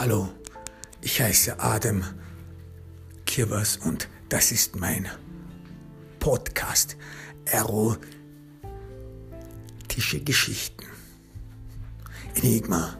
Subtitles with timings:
[0.00, 0.30] Hallo,
[1.02, 2.02] ich heiße Adam
[3.26, 5.06] Kirbers und das ist mein
[6.18, 6.96] Podcast
[7.44, 8.00] Erotische
[10.24, 10.86] Geschichten.
[12.34, 12.96] Enigma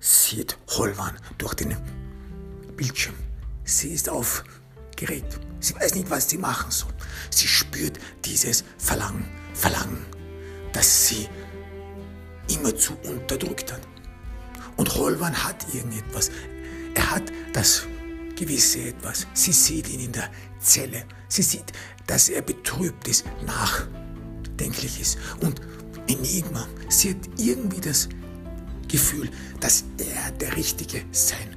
[0.00, 1.76] sieht Holwan durch den
[2.74, 3.16] Bildschirm.
[3.64, 5.38] Sie ist aufgeregt.
[5.60, 6.94] Sie weiß nicht, was sie machen soll.
[7.28, 10.06] Sie spürt dieses Verlangen, Verlangen,
[10.72, 11.28] das sie
[12.48, 13.86] immerzu unterdrückt hat.
[14.76, 16.30] Und Holwan hat irgendetwas.
[16.94, 17.86] Er hat das
[18.36, 19.26] gewisse etwas.
[19.34, 20.30] Sie sieht ihn in der
[20.60, 21.04] Zelle.
[21.28, 21.72] Sie sieht,
[22.06, 25.18] dass er betrübt ist, nachdenklich ist.
[25.40, 25.60] Und
[26.06, 28.08] Enigma, sie hat irgendwie das
[28.88, 29.28] Gefühl,
[29.60, 31.56] dass er der Richtige sein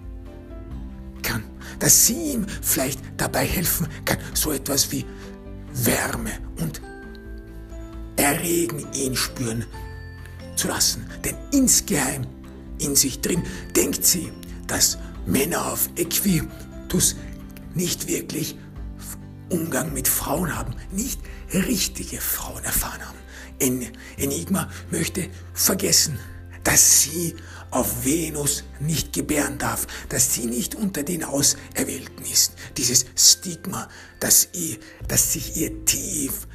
[1.21, 1.43] kann.
[1.79, 5.05] Dass sie ihm vielleicht dabei helfen kann, so etwas wie
[5.73, 6.81] Wärme und
[8.15, 9.65] Erregen ihn spüren
[10.57, 11.05] zu lassen.
[11.23, 12.25] Denn insgeheim
[12.80, 13.44] in sich drin
[13.76, 14.32] denkt sie,
[14.68, 17.16] dass Männer auf Equitus
[17.76, 18.58] nicht wirklich
[19.49, 21.20] Umgang mit Frauen haben, nicht
[21.54, 23.18] richtige Frauen erfahren haben.
[23.60, 23.85] En
[24.18, 26.20] Enigma möchte vergessen,
[26.63, 27.35] dass sie
[27.72, 32.54] auf Venus nicht gebären darf, dass sie nicht unter den Auserwählten ist.
[32.77, 36.48] Dieses Stigma, das, ihr, das sich ihr tief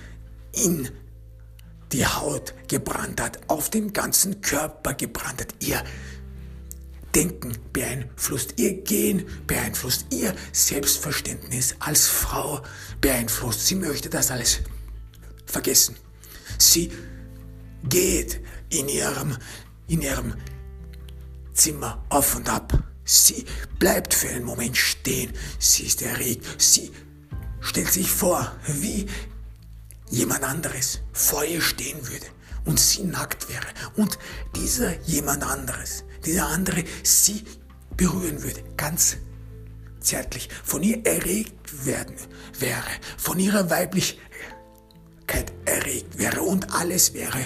[0.52, 0.88] in
[1.92, 5.82] die Haut gebrannt hat, auf den ganzen Körper gebrannt hat, ihr
[7.14, 12.62] Denken beeinflusst, ihr Gehen beeinflusst, ihr Selbstverständnis als Frau
[13.00, 13.66] beeinflusst.
[13.66, 14.60] Sie möchte das alles
[15.46, 15.96] vergessen.
[16.58, 16.90] Sie
[17.88, 18.40] geht
[18.70, 19.36] in ihrem,
[19.86, 20.34] in ihrem
[21.52, 22.82] Zimmer auf und ab.
[23.04, 23.44] Sie
[23.78, 25.32] bleibt für einen Moment stehen.
[25.58, 26.44] Sie ist erregt.
[26.60, 26.90] Sie
[27.60, 29.06] stellt sich vor, wie
[30.10, 32.26] jemand anderes vor ihr stehen würde
[32.64, 34.18] und sie nackt wäre und
[34.56, 37.44] dieser jemand anderes, dieser andere sie
[37.96, 39.16] berühren würde, ganz
[40.00, 42.16] zärtlich, von ihr erregt werden
[42.58, 42.82] wäre,
[43.16, 44.20] von ihrer Weiblichkeit
[45.64, 46.42] erregt wäre.
[46.42, 47.38] Und alles wäre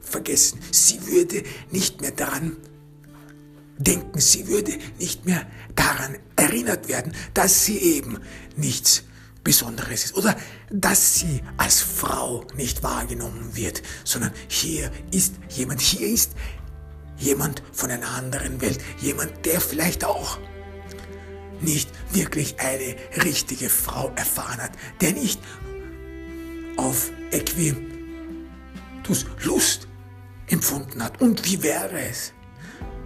[0.00, 0.60] vergessen.
[0.70, 2.56] Sie würde nicht mehr daran
[3.78, 8.18] denken, sie würde nicht mehr daran erinnert werden, dass sie eben
[8.56, 9.04] nichts
[9.42, 10.16] Besonderes ist.
[10.16, 10.36] Oder
[10.70, 16.32] dass sie als Frau nicht wahrgenommen wird, sondern hier ist jemand, hier ist
[17.20, 20.38] jemand von einer anderen Welt, jemand, der vielleicht auch
[21.60, 25.40] nicht wirklich eine richtige Frau erfahren hat, der nicht
[26.76, 27.86] auf Equitus
[29.44, 29.86] Lust
[30.48, 31.20] empfunden hat.
[31.20, 32.32] Und wie wäre es?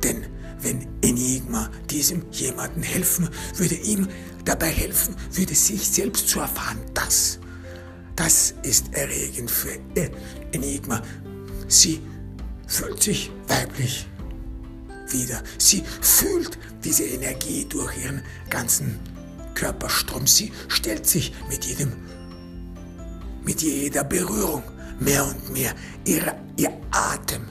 [0.03, 0.25] Denn
[0.61, 4.09] wenn Enigma diesem jemanden helfen würde, ihm
[4.45, 6.79] dabei helfen würde, sich selbst zu erfahren.
[6.95, 7.39] Das,
[8.17, 9.79] das ist erregend für
[10.53, 11.03] Enigma.
[11.69, 12.01] Sie
[12.67, 14.07] fühlt sich weiblich
[15.09, 15.43] wieder.
[15.59, 18.99] Sie fühlt diese Energie durch ihren ganzen
[19.55, 20.27] Körperstrom.
[20.27, 21.93] Sie stellt sich mit jedem,
[23.45, 24.63] mit jeder Berührung
[24.99, 25.75] mehr und mehr.
[26.05, 27.43] Ihre, ihr Atem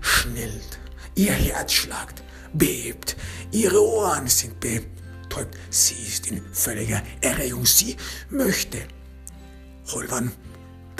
[0.00, 0.78] schnellt.
[1.14, 3.16] Ihr Herz schlagt, bebt.
[3.50, 5.56] Ihre Ohren sind betäubt.
[5.70, 7.66] Sie ist in völliger Erregung.
[7.66, 7.96] Sie
[8.30, 8.78] möchte
[9.92, 10.32] Holwan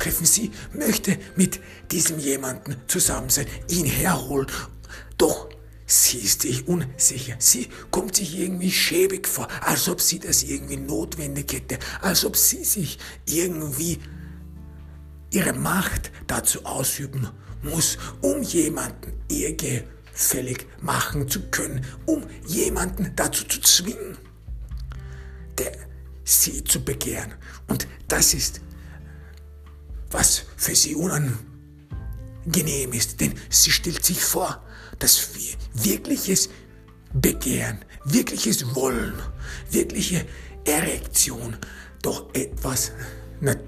[0.02, 0.26] treffen.
[0.26, 4.46] Sie möchte mit diesem jemanden zusammen sein, ihn herholen.
[5.16, 5.48] Doch
[5.86, 7.36] sie ist sich unsicher.
[7.38, 12.36] Sie kommt sich irgendwie schäbig vor, als ob sie das irgendwie notwendig hätte, als ob
[12.36, 13.98] sie sich irgendwie
[15.30, 17.28] ihre Macht dazu ausüben
[17.62, 19.56] muss, um jemanden ihr
[20.12, 24.18] fällig machen zu können, um jemanden dazu zu zwingen,
[25.56, 25.72] der
[26.24, 27.32] sie zu begehren.
[27.68, 28.60] Und das ist,
[30.12, 34.62] was für sie unangenehm ist, denn sie stellt sich vor,
[34.98, 36.48] dass wir wirkliches
[37.12, 39.14] Begehren, wirkliches Wollen,
[39.70, 40.26] wirkliche
[40.64, 41.56] Erektion
[42.02, 42.92] doch etwas
[43.40, 43.58] nat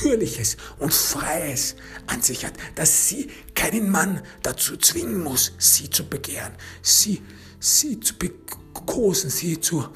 [0.00, 1.76] Natürliches und Freies
[2.06, 7.22] an sich hat, dass sie keinen Mann dazu zwingen muss, sie zu begehren, sie,
[7.58, 9.86] sie zu bekosen, sie zu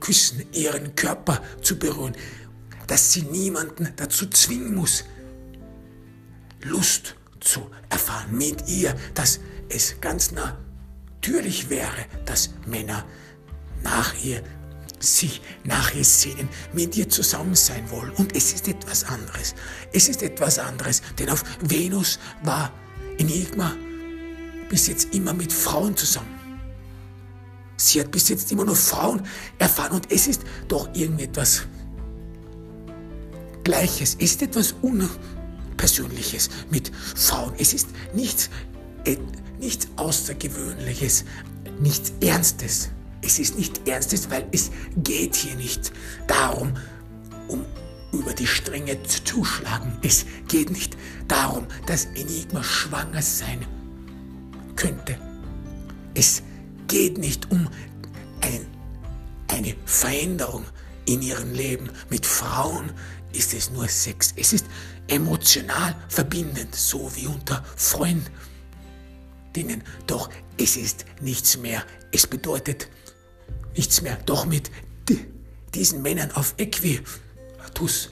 [0.00, 2.16] küssen, ihren Körper zu berühren,
[2.86, 5.04] dass sie niemanden dazu zwingen muss,
[6.62, 13.04] Lust zu erfahren mit ihr, dass es ganz natürlich wäre, dass Männer
[13.82, 14.42] nach ihr
[14.98, 18.10] sich nach ihr sehnen, mit ihr zusammen sein wollen.
[18.12, 19.54] Und es ist etwas anderes.
[19.92, 22.72] Es ist etwas anderes, denn auf Venus war
[23.18, 23.76] Enigma
[24.68, 26.34] bis jetzt immer mit Frauen zusammen.
[27.76, 29.22] Sie hat bis jetzt immer nur Frauen
[29.58, 31.62] erfahren und es ist doch irgendetwas
[33.64, 34.16] Gleiches.
[34.18, 37.54] Es ist etwas Unpersönliches mit Frauen.
[37.58, 38.50] Es ist nichts
[39.58, 41.24] nichts Außergewöhnliches,
[41.80, 42.90] nichts Ernstes.
[43.22, 45.92] Es ist nicht Ernstes, weil es geht hier nicht
[46.26, 46.74] darum,
[47.48, 47.64] um
[48.12, 49.96] über die Stränge zu zuschlagen.
[50.02, 50.96] Es geht nicht
[51.26, 53.64] darum, dass Enigma schwanger sein
[54.76, 55.18] könnte.
[56.14, 56.42] Es
[56.86, 57.68] geht nicht um
[58.42, 58.66] ein,
[59.48, 60.64] eine Veränderung
[61.06, 61.88] in ihrem Leben.
[62.10, 62.92] Mit Frauen
[63.34, 64.32] ist es nur Sex.
[64.36, 64.66] Es ist
[65.08, 68.26] emotional verbindend, so wie unter Freunden.
[70.06, 71.84] Doch es ist nichts mehr.
[72.12, 72.88] Es bedeutet
[73.76, 74.16] nichts mehr.
[74.26, 74.70] Doch mit
[75.74, 78.10] diesen Männern auf Equitus,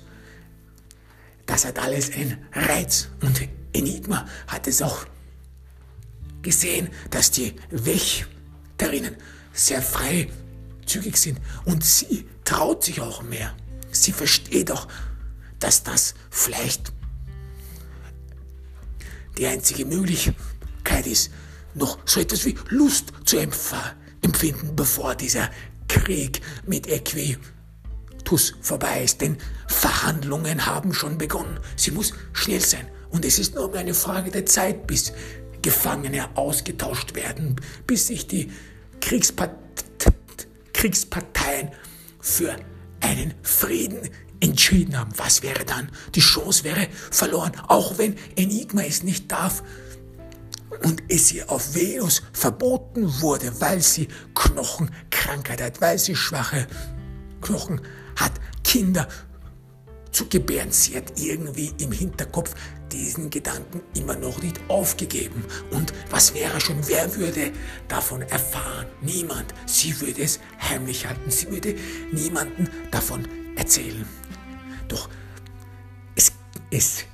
[1.46, 3.08] das hat alles ein Reiz.
[3.22, 5.06] Und Enigma hat es auch
[6.42, 9.16] gesehen, dass die Wächterinnen
[9.52, 11.40] sehr freizügig sind.
[11.64, 13.54] Und sie traut sich auch mehr.
[13.92, 14.88] Sie versteht auch,
[15.62, 16.92] dass das vielleicht
[19.38, 21.30] die einzige Möglichkeit ist,
[21.74, 25.50] noch so etwas wie Lust zu empfinden, bevor dieser
[25.88, 29.20] Krieg mit Equitus vorbei ist.
[29.20, 29.38] Denn
[29.68, 31.58] Verhandlungen haben schon begonnen.
[31.76, 32.88] Sie muss schnell sein.
[33.10, 35.12] Und es ist nur eine Frage der Zeit, bis
[35.62, 37.56] Gefangene ausgetauscht werden,
[37.86, 38.50] bis sich die
[39.00, 39.56] Kriegspart
[40.72, 41.70] Kriegsparteien
[42.20, 42.56] für
[43.00, 44.10] einen Frieden
[44.42, 45.12] entschieden haben.
[45.16, 45.88] Was wäre dann?
[46.14, 49.62] Die Chance wäre verloren, auch wenn Enigma es nicht darf
[50.82, 56.66] und es ihr auf Venus verboten wurde, weil sie Knochenkrankheit hat, weil sie schwache
[57.40, 57.80] Knochen
[58.16, 58.32] hat,
[58.64, 59.08] Kinder
[60.10, 60.72] zu gebären.
[60.72, 62.54] Sie hat irgendwie im Hinterkopf
[62.90, 65.44] diesen Gedanken immer noch nicht aufgegeben.
[65.70, 67.52] Und was wäre schon, wer würde
[67.88, 68.86] davon erfahren?
[69.00, 69.54] Niemand.
[69.66, 71.30] Sie würde es heimlich halten.
[71.30, 71.74] Sie würde
[72.12, 74.06] niemanden davon erzählen.
[74.92, 75.08] Doch
[76.14, 76.32] es,
[76.70, 77.04] es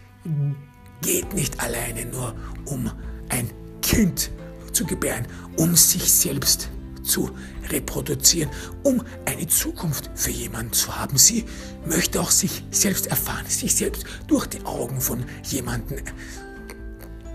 [1.00, 2.34] geht nicht alleine nur
[2.64, 2.90] um
[3.28, 3.48] ein
[3.82, 4.30] Kind
[4.72, 5.26] zu gebären,
[5.56, 6.70] um sich selbst
[7.04, 7.30] zu
[7.70, 8.50] reproduzieren,
[8.82, 11.16] um eine Zukunft für jemanden zu haben.
[11.16, 11.44] Sie
[11.86, 16.00] möchte auch sich selbst erfahren, sich selbst durch die Augen von jemandem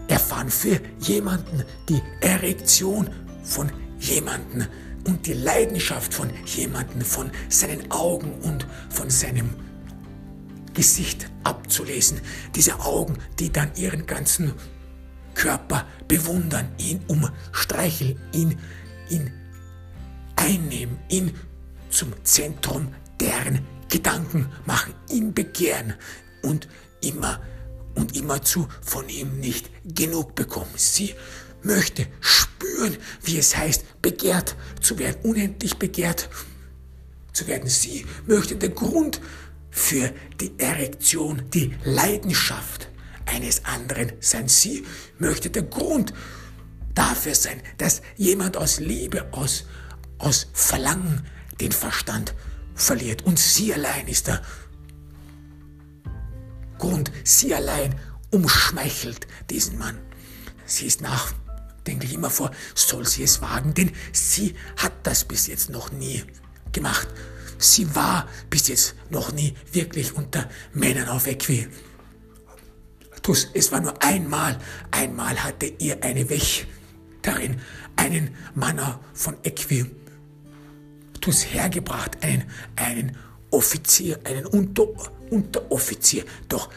[0.09, 3.09] erfahren, für jemanden die Erektion
[3.43, 4.67] von jemandem
[5.05, 9.49] und die Leidenschaft von jemandem, von seinen Augen und von seinem
[10.73, 12.21] Gesicht abzulesen.
[12.55, 14.53] Diese Augen, die dann ihren ganzen
[15.33, 18.59] Körper bewundern, ihn umstreicheln, ihn,
[19.09, 19.31] ihn
[20.35, 21.33] einnehmen, ihn
[21.89, 25.93] zum Zentrum deren Gedanken machen, ihn begehren
[26.41, 26.67] und
[27.01, 27.39] immer
[27.95, 30.71] und immerzu von ihm nicht genug bekommen.
[30.75, 31.13] Sie
[31.61, 36.29] möchte spüren, wie es heißt, begehrt zu werden, unendlich begehrt
[37.31, 37.69] zu werden.
[37.69, 39.21] Sie möchte der Grund
[39.73, 42.87] für die Erektion, die Leidenschaft
[43.25, 44.47] eines anderen sein.
[44.47, 44.85] Sie
[45.17, 46.13] möchte der Grund
[46.93, 49.65] dafür sein, dass jemand aus Liebe, aus,
[50.19, 51.25] aus Verlangen
[51.59, 52.35] den Verstand
[52.75, 53.23] verliert.
[53.23, 54.43] Und sie allein ist der
[56.77, 57.11] Grund.
[57.23, 57.95] Sie allein
[58.29, 59.97] umschmeichelt diesen Mann.
[60.65, 65.71] Sie ist nachdenklich immer vor, soll sie es wagen, denn sie hat das bis jetzt
[65.71, 66.23] noch nie
[66.71, 67.07] gemacht.
[67.63, 71.69] Sie war bis jetzt noch nie wirklich unter Männern auf Equitus.
[73.53, 74.59] Es war nur einmal,
[74.91, 77.61] einmal hatte ihr eine Wächterin
[77.95, 78.81] einen Mann
[79.13, 79.93] von Equitus
[81.53, 82.43] hergebracht, einen,
[82.75, 83.17] einen
[83.49, 84.87] Offizier, einen Unter,
[85.29, 86.25] Unteroffizier.
[86.49, 86.69] Doch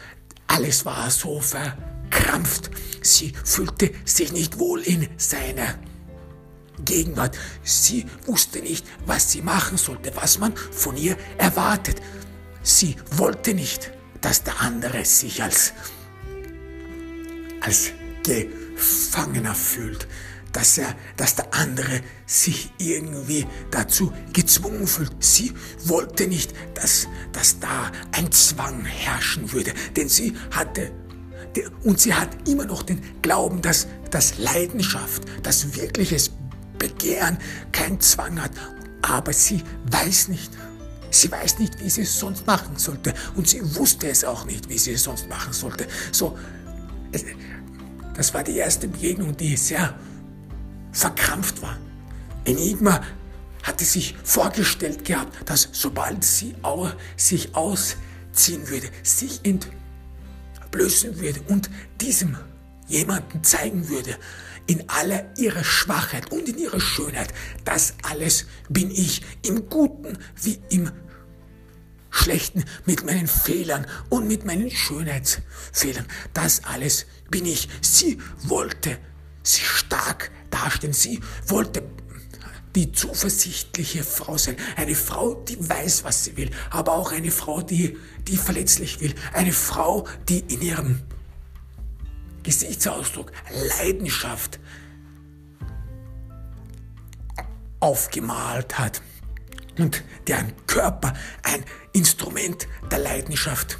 [0.47, 2.69] alles war so verkrampft.
[3.01, 5.75] Sie fühlte sich nicht wohl in seiner
[6.83, 7.37] Gegenwart.
[7.63, 12.01] Sie wusste nicht, was sie machen sollte, was man von ihr erwartet.
[12.63, 13.91] Sie wollte nicht,
[14.21, 15.73] dass der andere sich als,
[17.61, 17.91] als
[18.23, 20.07] Gefangener fühlt,
[20.51, 25.23] dass, er, dass der andere sich irgendwie dazu gezwungen fühlt.
[25.23, 25.53] Sie
[25.85, 30.91] wollte nicht, dass, dass da ein Zwang herrschen würde, denn sie hatte
[31.83, 36.31] und sie hat immer noch den Glauben, dass, dass Leidenschaft, dass wirkliches
[36.79, 37.37] Begehren
[37.71, 38.51] keinen Zwang hat,
[39.01, 40.51] aber sie weiß nicht.
[41.09, 43.13] Sie weiß nicht, wie sie es sonst machen sollte.
[43.35, 45.87] Und sie wusste es auch nicht, wie sie es sonst machen sollte.
[46.11, 46.37] So,
[48.13, 49.93] das war die erste Begegnung, die sehr
[50.91, 51.77] verkrampft war.
[52.45, 53.01] Enigma
[53.63, 56.55] hatte sich vorgestellt gehabt, dass sobald sie
[57.15, 61.69] sich ausziehen würde, sich entblößen würde und
[62.01, 62.37] diesem
[62.87, 64.17] jemanden zeigen würde,
[64.67, 67.33] in aller ihrer Schwachheit und in ihrer Schönheit.
[67.65, 70.91] Das alles bin ich, im Guten wie im
[72.09, 76.05] Schlechten, mit meinen Fehlern und mit meinen Schönheitsfehlern.
[76.33, 77.69] Das alles bin ich.
[77.81, 78.97] Sie wollte
[79.43, 80.93] sie stark dastehen.
[80.93, 81.83] Sie wollte
[82.75, 84.55] die zuversichtliche Frau sein.
[84.75, 87.97] Eine Frau, die weiß, was sie will, aber auch eine Frau, die,
[88.27, 89.15] die verletzlich will.
[89.33, 91.01] Eine Frau, die in ihrem
[92.47, 93.33] Gesichtsausdruck
[93.77, 94.57] Leidenschaft
[97.81, 99.01] aufgemalt hat
[99.77, 101.13] und deren Körper
[101.43, 103.77] ein Instrument der Leidenschaft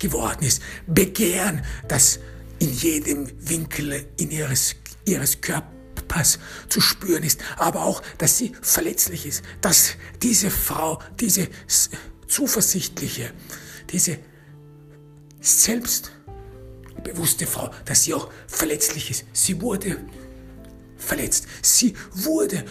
[0.00, 0.62] geworden ist.
[0.88, 2.18] Begehren, das
[2.58, 4.74] in jedem Winkel in ihres,
[5.04, 11.46] ihres Körpers zu spüren ist, aber auch, dass sie verletzlich ist, dass diese Frau, diese
[12.26, 13.32] zuversichtliche,
[13.90, 14.18] diese
[17.06, 19.24] selbstbewusste Frau, dass sie auch verletzlich ist.
[19.32, 19.98] Sie wurde
[20.96, 21.46] verletzt.
[21.62, 22.64] Sie wurde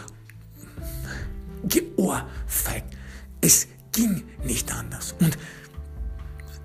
[1.64, 2.96] geohrfeigt.
[3.42, 5.16] Es ging nicht anders.
[5.20, 5.38] Und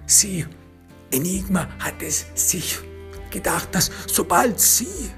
[0.07, 0.47] sie,
[1.11, 2.79] Enigma, hat es sich
[3.31, 5.11] gedacht, dass sobald sie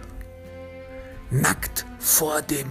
[1.31, 2.69] nackt vor dem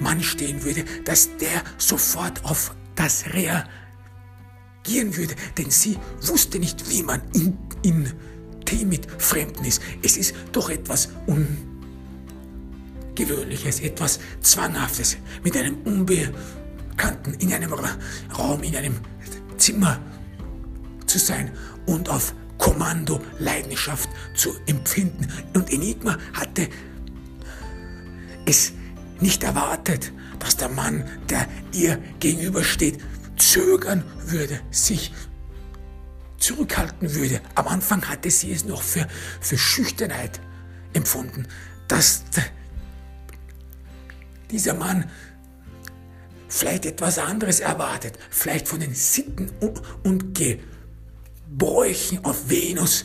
[0.00, 5.34] Mann stehen würde, dass der sofort auf das reagieren würde.
[5.56, 8.12] Denn sie wusste nicht, wie man in, in
[8.86, 9.80] mit Fremden ist.
[10.02, 11.08] Es ist doch etwas
[13.16, 18.96] Ungewöhnliches, etwas Zwanghaftes, mit einem Unbekannten in einem Raum, in einem
[19.56, 19.98] Zimmer
[21.06, 21.50] zu sein
[21.86, 25.26] und auf Kommando, Leidenschaft zu empfinden.
[25.54, 26.68] Und Enigma hatte
[28.44, 28.72] es
[29.20, 32.98] nicht erwartet, dass der Mann, der ihr gegenübersteht,
[33.36, 35.12] zögern würde, sich
[36.38, 37.40] zurückhalten würde.
[37.54, 39.06] Am Anfang hatte sie es noch für,
[39.40, 40.40] für Schüchternheit
[40.92, 41.46] empfunden,
[41.88, 42.24] dass
[44.50, 45.10] dieser Mann
[46.48, 50.38] vielleicht etwas anderes erwartet, vielleicht von den Sitten und, und
[51.50, 53.04] Bräuchen auf Venus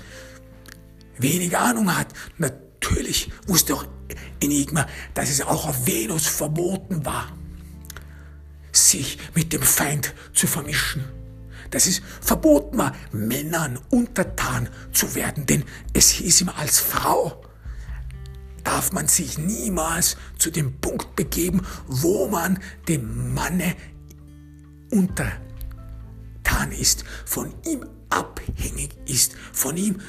[1.17, 2.07] wenig Ahnung hat.
[2.37, 3.85] Natürlich wusste auch
[4.39, 7.31] Enigma, dass es auch auf Venus verboten war,
[8.71, 11.03] sich mit dem Feind zu vermischen.
[11.73, 15.63] Dass es verboten war, Männern untertan zu werden, denn
[15.93, 17.41] es hieß ihm als Frau,
[18.63, 23.75] darf man sich niemals zu dem Punkt begeben, wo man dem Manne
[24.91, 25.31] untertan
[26.79, 29.99] ist, von ihm abhängig ist von ihm,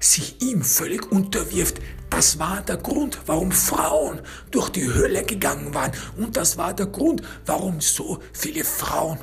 [0.00, 1.78] sich ihm völlig unterwirft.
[2.08, 5.92] Das war der Grund, warum Frauen durch die Hölle gegangen waren.
[6.16, 9.18] Und das war der Grund, warum so viele Frauen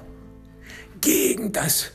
[1.04, 1.92] gegen das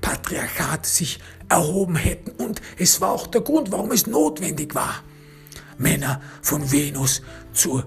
[0.00, 1.18] Patriarchat sich
[1.48, 2.30] erhoben hätten.
[2.42, 5.02] Und es war auch der Grund, warum es notwendig war,
[5.76, 7.82] Männer von Venus zu,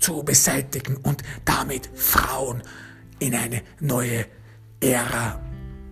[0.00, 2.62] zu beseitigen und damit Frauen
[3.18, 4.24] in eine neue
[4.80, 5.40] Ära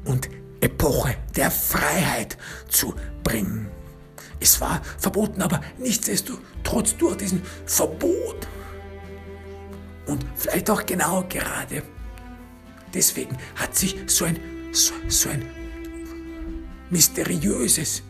[0.06, 3.68] und Epoche der Freiheit zu bringen.
[4.40, 8.48] Es war verboten, aber nichtsdestotrotz durch diesen Verbot
[10.06, 11.82] und vielleicht auch genau gerade
[12.94, 14.38] deswegen hat sich so ein,
[14.72, 15.44] so, so ein
[16.90, 18.02] mysteriöses,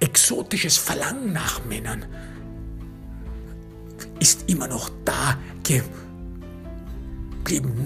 [0.00, 2.04] exotisches Verlangen nach Männern
[4.18, 5.94] ist immer noch da geblieben.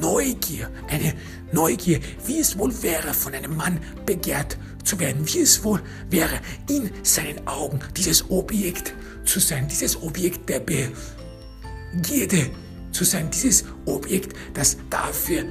[0.00, 1.14] Neugier, eine
[1.52, 6.40] Neugier, wie es wohl wäre, von einem Mann begehrt zu werden, wie es wohl wäre,
[6.68, 12.50] in seinen Augen dieses Objekt zu sein, dieses Objekt der Begierde
[12.92, 15.44] zu sein, dieses Objekt, das dafür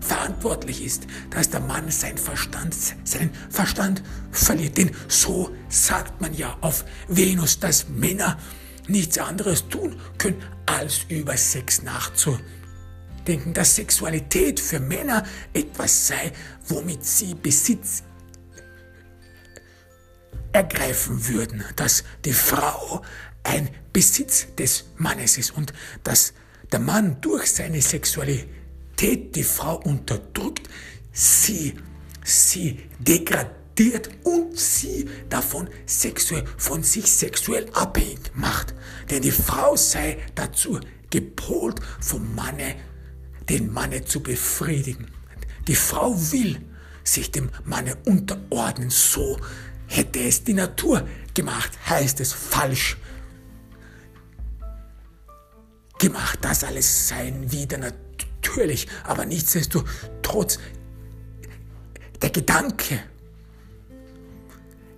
[0.00, 2.74] verantwortlich ist, dass der Mann sein Verstand,
[3.04, 4.76] seinen Verstand verliert.
[4.76, 8.38] Denn so sagt man ja auf Venus, dass Männer
[8.88, 12.50] nichts anderes tun können, als über Sex nachzudenken.
[13.26, 16.32] Denken, dass Sexualität für Männer etwas sei,
[16.66, 18.02] womit sie Besitz
[20.52, 23.02] ergreifen würden, dass die Frau
[23.44, 25.72] ein Besitz des Mannes ist und
[26.04, 26.32] dass
[26.70, 30.68] der Mann durch seine Sexualität die Frau unterdrückt,
[31.12, 31.74] sie,
[32.24, 38.74] sie degradiert und sie davon sexuell, von sich sexuell abhängig macht.
[39.10, 40.80] Denn die Frau sei dazu
[41.10, 42.76] gepolt, vom Manne
[43.48, 45.08] den Manne zu befriedigen.
[45.68, 46.60] Die Frau will
[47.04, 48.90] sich dem Manne unterordnen.
[48.90, 49.38] So
[49.86, 52.96] hätte es die Natur gemacht, heißt es falsch
[56.02, 56.40] gemacht.
[56.42, 60.58] Das alles seien wieder natürlich, aber nichtsdestotrotz
[62.20, 62.98] der Gedanke,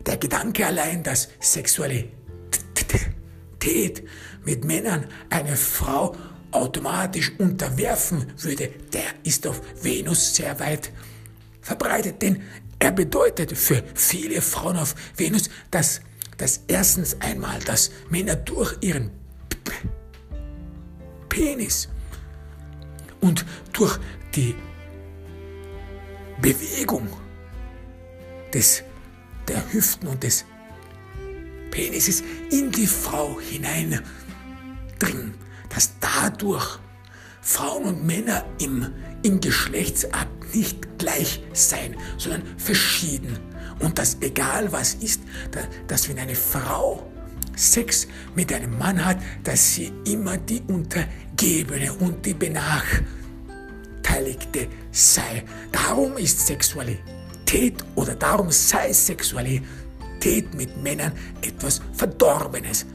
[0.07, 2.13] der Gedanke allein, dass Sexualität
[4.45, 6.17] mit Männern eine Frau
[6.51, 10.91] automatisch unterwerfen würde, der ist auf Venus sehr weit
[11.61, 12.23] verbreitet.
[12.23, 12.43] Denn
[12.79, 16.03] Er bedeutet für viele Frauen auf Venus, dass,
[16.37, 19.11] dass erstens einmal, dass Männer durch ihren
[21.35, 21.89] Penis
[23.21, 23.99] und durch
[24.37, 24.55] die
[26.41, 27.09] Bewegung
[28.53, 28.85] des,
[29.49, 30.45] der Hüften und des
[31.73, 32.23] Penises
[32.53, 34.05] in die Frau hineindringen,
[35.71, 36.79] dass dadurch
[37.43, 43.41] Frauen und Männer im, im Geschlechtsakt nicht gleich sein, sondern verschieden.
[43.81, 45.23] Und dass egal was ist,
[45.89, 47.11] dass wenn eine Frau
[47.57, 55.45] Sex mit einem Mann hat, dass sie immer die Untergebene und die Benachteiligte sei.
[55.73, 62.87] Darum ist Sexualität oder darum sei Sexualität mit Männern etwas Verdorbenes.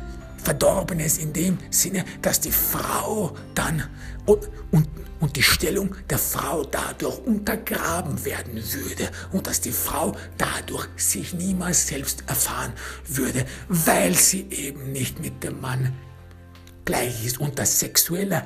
[0.43, 3.83] Verdorbenes in dem Sinne, dass die Frau dann
[4.25, 4.87] und, und,
[5.19, 11.33] und die Stellung der Frau dadurch untergraben werden würde und dass die Frau dadurch sich
[11.33, 12.73] niemals selbst erfahren
[13.05, 15.93] würde, weil sie eben nicht mit dem Mann
[16.85, 17.39] gleich ist.
[17.39, 18.45] Und das sexuelle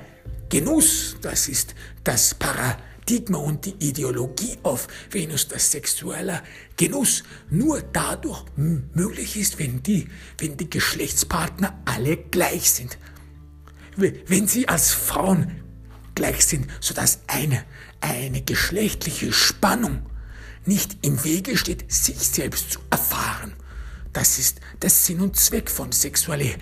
[0.49, 6.43] Genuss, das ist das Paradigma und die Ideologie auf Venus, dass sexueller
[6.77, 12.97] Genuss nur dadurch möglich ist, wenn die, wenn die Geschlechtspartner alle gleich sind.
[13.95, 15.62] Wenn sie als Frauen
[16.15, 17.63] gleich sind, sodass eine,
[18.01, 20.05] eine geschlechtliche Spannung
[20.65, 23.53] nicht im Wege steht, sich selbst zu erfahren.
[24.13, 26.59] Das ist der Sinn und Zweck von Sexualität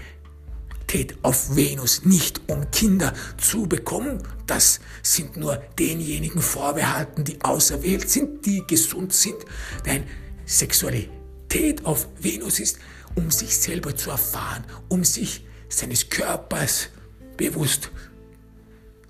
[1.22, 4.24] auf Venus nicht um Kinder zu bekommen.
[4.48, 9.38] Das sind nur denjenigen vorbehalten, die auserwählt sind, die gesund sind.
[9.86, 10.04] Denn
[10.46, 12.80] Sexualität auf Venus ist,
[13.16, 16.90] um sich selber zu erfahren, um sich seines Körpers
[17.38, 17.92] bewusst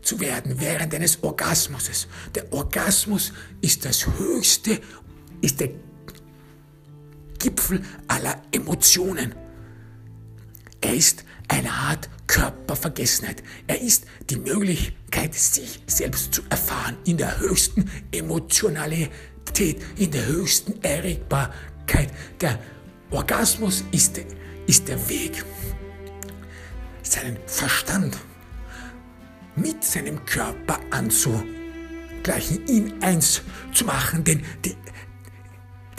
[0.01, 2.07] zu werden während eines Orgasmus.
[2.35, 4.79] Der Orgasmus ist das höchste,
[5.41, 5.69] ist der
[7.39, 9.33] Gipfel aller Emotionen.
[10.79, 13.43] Er ist eine Art Körpervergessenheit.
[13.67, 20.81] Er ist die Möglichkeit, sich selbst zu erfahren in der höchsten Emotionalität, in der höchsten
[20.81, 22.11] Erregbarkeit.
[22.39, 22.57] Der
[23.09, 24.21] Orgasmus ist,
[24.67, 25.43] ist der Weg,
[27.03, 28.17] seinen Verstand
[29.55, 33.41] mit seinem Körper anzugleichen, ihn eins
[33.73, 34.75] zu machen, denn die,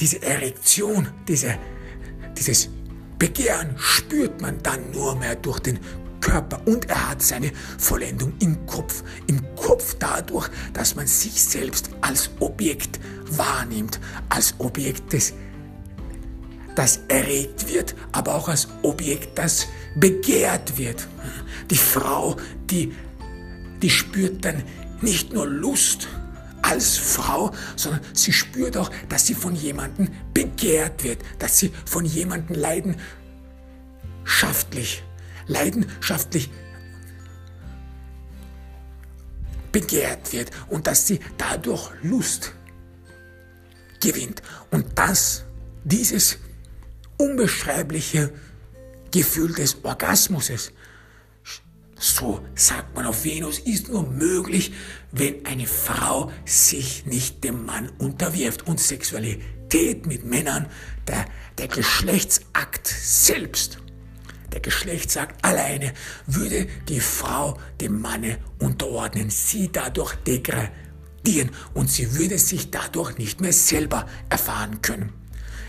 [0.01, 1.59] diese Erektion, diese,
[2.37, 2.69] dieses
[3.19, 5.79] Begehren spürt man dann nur mehr durch den
[6.21, 9.03] Körper und er hat seine Vollendung im Kopf.
[9.27, 12.99] Im Kopf dadurch, dass man sich selbst als Objekt
[13.31, 15.35] wahrnimmt, als Objekt, des,
[16.75, 21.07] das erregt wird, aber auch als Objekt, das begehrt wird.
[21.71, 22.37] Die Frau,
[22.71, 22.95] die,
[23.83, 24.63] die spürt dann
[25.01, 26.09] nicht nur Lust,
[26.63, 32.05] als Frau, sondern sie spürt auch, dass sie von jemandem begehrt wird, dass sie von
[32.05, 32.57] jemandem
[34.25, 35.03] leidenschaftlich,
[35.49, 36.51] leidenschaftlich
[39.73, 42.53] begehrt wird und dass sie dadurch Lust
[44.01, 44.43] gewinnt.
[44.71, 45.45] Und das,
[45.85, 46.39] dieses
[47.19, 48.33] unbeschreibliche
[49.11, 50.73] Gefühl des Orgasmuses,
[52.03, 54.73] so sagt man auf Venus, ist nur möglich,
[55.13, 58.67] wenn eine Frau sich nicht dem Mann unterwirft.
[58.67, 60.67] Und Sexualität mit Männern,
[61.07, 61.27] der,
[61.59, 63.79] der Geschlechtsakt selbst,
[64.53, 65.93] der Geschlechtsakt alleine,
[66.27, 73.41] würde die Frau dem Manne unterordnen, sie dadurch degradieren und sie würde sich dadurch nicht
[73.41, 75.22] mehr selber erfahren können.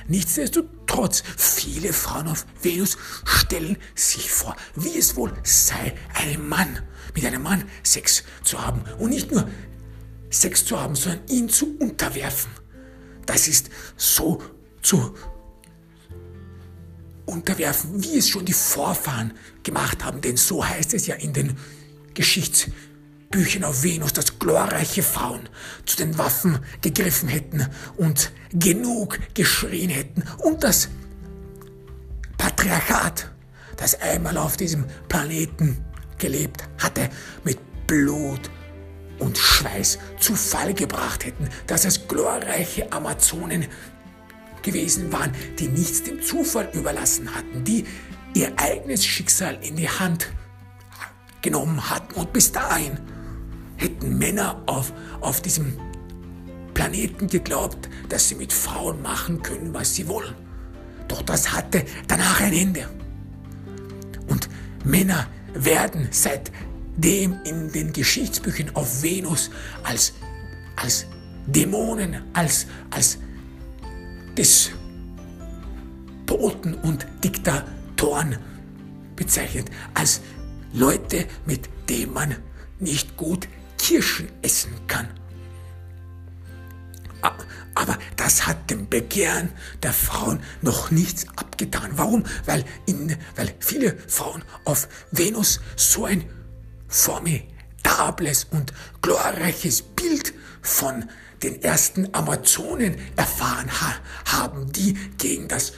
[0.08, 6.80] Nichtsdestotrotz, viele Frauen auf Venus stellen sich vor, wie es wohl sei, einen Mann,
[7.16, 8.82] mit einem Mann Sex zu haben.
[9.00, 9.48] Und nicht nur
[10.30, 12.52] Sex zu haben, sondern ihn zu unterwerfen.
[13.26, 14.42] Das ist so
[14.82, 15.16] zu
[17.26, 20.22] unterwerfen, wie es schon die Vorfahren gemacht haben.
[20.22, 21.58] Denn so heißt es ja in den
[22.14, 22.93] Geschichtsbüchern.
[23.34, 25.50] Büchern auf Venus, dass glorreiche Frauen
[25.88, 27.68] zu den Waffen gegriffen hätten
[27.98, 30.90] und genug geschrien hätten und das
[32.38, 33.32] Patriarchat,
[33.76, 35.84] das einmal auf diesem Planeten
[36.20, 37.10] gelebt hatte,
[37.44, 38.52] mit Blut
[39.18, 43.66] und Schweiß zu Fall gebracht hätten, dass es glorreiche Amazonen
[44.62, 47.84] gewesen waren, die nichts dem Zufall überlassen hatten, die
[48.36, 50.32] ihr eigenes Schicksal in die Hand
[51.42, 53.00] genommen hatten und bis dahin
[53.84, 54.92] hätten Männer auf,
[55.22, 55.78] auf diesem
[56.74, 60.34] Planeten geglaubt, dass sie mit Frauen machen können, was sie wollen.
[61.08, 62.90] Doch das hatte danach ein Ende.
[64.28, 64.50] Und
[64.84, 69.52] Männer werden seitdem in den Geschichtsbüchern auf Venus
[69.84, 70.14] als,
[70.78, 71.06] als
[71.46, 73.20] Dämonen, als, als
[74.38, 74.74] Despoten
[76.76, 78.38] und Diktatoren
[79.16, 80.22] bezeichnet, als
[80.72, 82.36] Leute, mit denen man
[82.80, 83.48] nicht gut
[83.84, 85.10] Kirschen essen kann.
[87.76, 91.92] Aber das hat dem Begehren der Frauen noch nichts abgetan.
[91.96, 92.24] Warum?
[92.46, 96.24] Weil, in, weil viele Frauen auf Venus so ein
[96.88, 101.10] formidables und glorreiches Bild von
[101.42, 105.74] den ersten Amazonen erfahren ha haben, die gegen das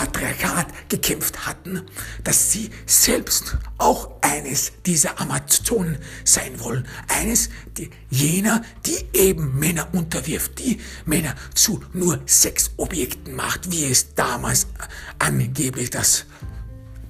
[0.00, 1.82] Patriarchat gekämpft hatten,
[2.24, 6.88] dass sie selbst auch eines dieser Amazonen sein wollen.
[7.08, 14.14] Eines die, jener, die eben Männer unterwirft, die Männer zu nur Sexobjekten macht, wie es
[14.14, 14.68] damals
[15.18, 16.24] angeblich das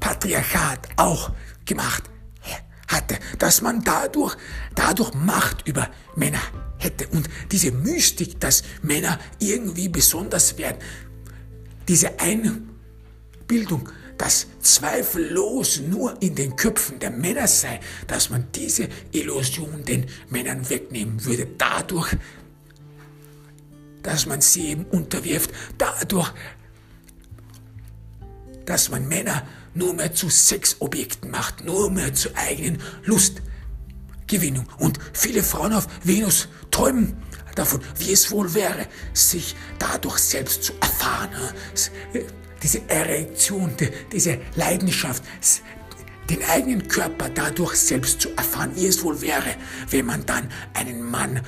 [0.01, 1.31] Patriarchat auch
[1.67, 2.03] gemacht
[2.89, 4.37] hatte, dass man dadurch,
[4.75, 6.43] dadurch Macht über Männer
[6.79, 7.07] hätte.
[7.07, 10.79] Und diese Mystik, dass Männer irgendwie besonders werden,
[11.87, 12.70] diese ein
[13.51, 20.07] Bildung, das zweifellos nur in den Köpfen der Männer sei, dass man diese Illusion den
[20.29, 22.17] Männern wegnehmen würde, dadurch,
[24.05, 26.33] dass man sie eben unterwirft, dadurch,
[28.67, 34.69] dass man Männer nur mehr zu Sexobjekten macht, nur mehr zur eigenen Lustgewinnung.
[34.79, 37.17] Und viele Frauen auf Venus träumen
[37.57, 41.31] davon, wie es wohl wäre, sich dadurch selbst zu erfahren
[42.63, 45.23] diese Erektion, die, diese Leidenschaft,
[46.29, 49.57] den eigenen Körper dadurch selbst zu erfahren, wie es wohl wäre,
[49.91, 51.41] wenn man dann einen Mann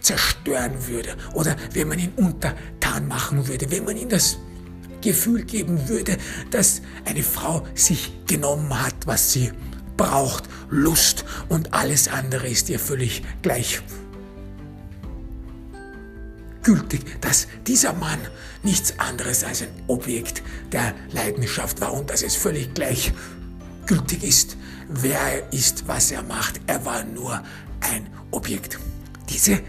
[0.00, 4.38] zerstören würde oder wenn man ihn untertan machen würde, wenn man ihm das
[5.00, 6.16] Gefühl geben würde,
[6.50, 9.52] dass eine Frau sich genommen hat, was sie
[9.96, 13.82] braucht, Lust und alles andere ist ihr völlig gleich
[16.64, 18.18] gültig, dass dieser Mann
[18.62, 24.56] nichts anderes als ein Objekt der Leidenschaft war und dass es völlig gleichgültig ist,
[24.88, 26.60] wer er ist, was er macht.
[26.66, 27.42] Er war nur
[27.80, 28.78] ein Objekt.
[29.28, 29.60] Diese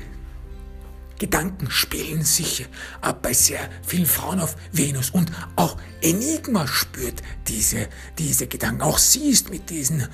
[1.20, 2.68] Gedanken spielen sich
[3.02, 8.82] ab bei sehr vielen Frauen auf Venus und auch Enigma spürt diese, diese Gedanken.
[8.82, 10.08] Auch sie ist mit diesen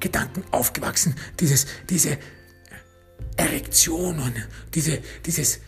[0.00, 1.14] Gedanken aufgewachsen.
[1.40, 2.18] Dieses, diese
[3.36, 4.34] Erektion und
[4.74, 5.60] diese, dieses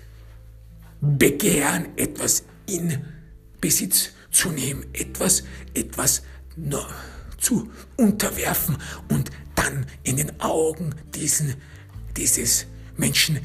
[1.00, 3.04] Begehren, etwas in
[3.60, 6.22] Besitz zu nehmen, etwas, etwas
[7.38, 8.78] zu unterwerfen
[9.10, 11.54] und dann in den Augen diesen,
[12.16, 13.40] dieses Menschen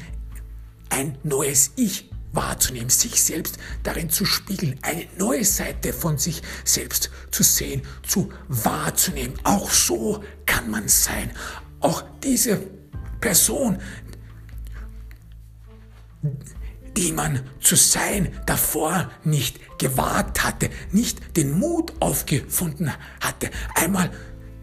[0.88, 7.10] ein neues Ich wahrzunehmen, sich selbst darin zu spiegeln, eine neue Seite von sich selbst
[7.30, 9.34] zu sehen, zu wahrzunehmen.
[9.44, 11.30] Auch so kann man sein.
[11.80, 12.60] Auch diese
[13.20, 13.78] Person,
[16.96, 24.10] die man zu sein davor nicht gewagt hatte, nicht den Mut aufgefunden hatte, einmal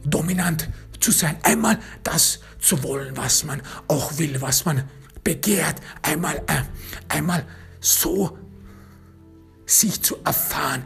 [0.03, 4.83] dominant zu sein, einmal das zu wollen, was man auch will, was man
[5.23, 6.63] begehrt, einmal, äh,
[7.09, 7.45] einmal
[7.79, 8.37] so
[9.65, 10.83] sich zu erfahren,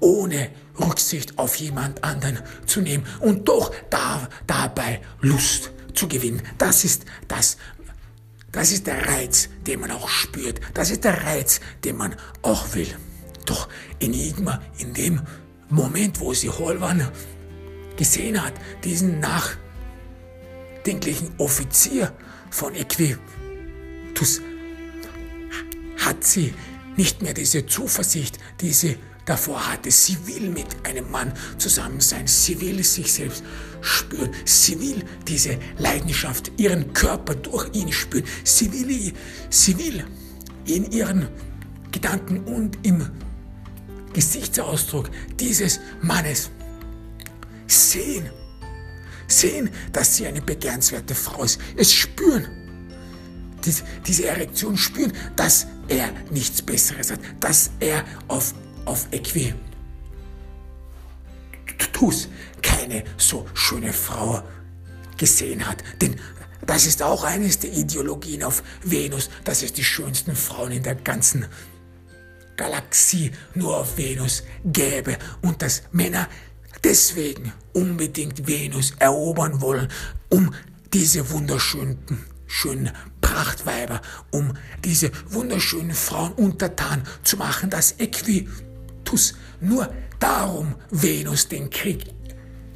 [0.00, 6.42] ohne Rücksicht auf jemand anderen zu nehmen und doch da, dabei Lust zu gewinnen.
[6.58, 7.58] Das ist das,
[8.52, 10.60] das ist der Reiz, den man auch spürt.
[10.74, 12.94] Das ist der Reiz, den man auch will.
[13.46, 13.68] Doch
[14.00, 15.20] Enigma, in dem
[15.68, 17.08] Moment, wo sie Holwan
[17.96, 22.12] gesehen hat, diesen nachdenklichen Offizier
[22.50, 24.40] von Equitus,
[25.98, 26.52] hat sie
[26.96, 28.96] nicht mehr diese Zuversicht, diese
[29.30, 29.90] davor hatte.
[29.92, 32.26] Sie will mit einem Mann zusammen sein.
[32.26, 33.44] Sie will sich selbst
[33.80, 34.30] spüren.
[34.44, 38.24] Sie will diese Leidenschaft, ihren Körper durch ihn spüren.
[38.42, 39.12] Sie will,
[39.48, 40.04] sie will
[40.66, 41.28] in ihren
[41.92, 43.08] Gedanken und im
[44.12, 46.50] Gesichtsausdruck dieses Mannes
[47.68, 48.28] sehen.
[49.28, 51.60] Sehen, dass sie eine begehrenswerte Frau ist.
[51.76, 52.48] Es spüren.
[53.64, 58.54] Diese, diese Erektion spüren, dass er nichts Besseres hat, dass er auf
[58.90, 59.54] auf Equitus
[62.60, 64.42] keine so schöne Frau
[65.16, 65.84] gesehen hat.
[66.00, 66.16] Denn
[66.66, 70.96] das ist auch eines der Ideologien auf Venus, dass es die schönsten Frauen in der
[70.96, 71.46] ganzen
[72.56, 76.28] Galaxie nur auf Venus gäbe und dass Männer
[76.82, 79.88] deswegen unbedingt Venus erobern wollen,
[80.28, 80.52] um
[80.92, 81.98] diese wunderschönen
[82.46, 84.00] schönen Prachtweiber,
[84.32, 88.69] um diese wunderschönen Frauen untertan zu machen, dass Equitus
[89.10, 92.04] Pilatus nur darum Venus den Krieg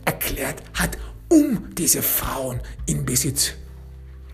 [0.04, 3.52] erklärt hat, um diese Frauen in Besitz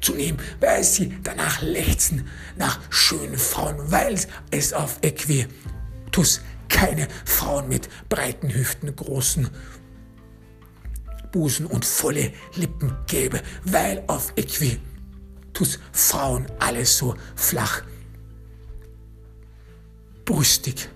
[0.00, 4.18] zu nehmen, weil sie danach lechzen nach schönen Frauen, weil
[4.50, 9.50] es auf Equitus keine Frauen mit breiten Hüften, großen
[11.32, 17.82] Busen und volle Lippen gäbe, weil auf Equitus Frauen alles so flach,
[20.24, 20.88] brüstig,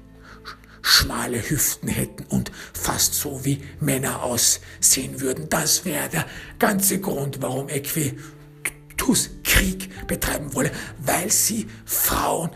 [0.84, 5.48] schmale Hüften hätten und fast so wie Männer aussehen würden.
[5.48, 6.26] Das wäre der
[6.58, 12.50] ganze Grund, warum Equitus Krieg betreiben wolle, weil sie Frauen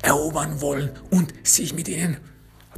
[0.00, 2.16] erobern wollen und sich mit ihnen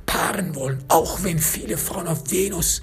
[0.05, 2.83] paaren wollen, auch wenn viele Frauen auf Venus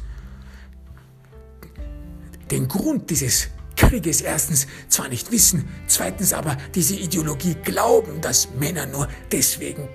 [2.50, 8.86] den Grund dieses Krieges erstens zwar nicht wissen, zweitens aber diese Ideologie glauben, dass Männer
[8.86, 9.90] nur deswegen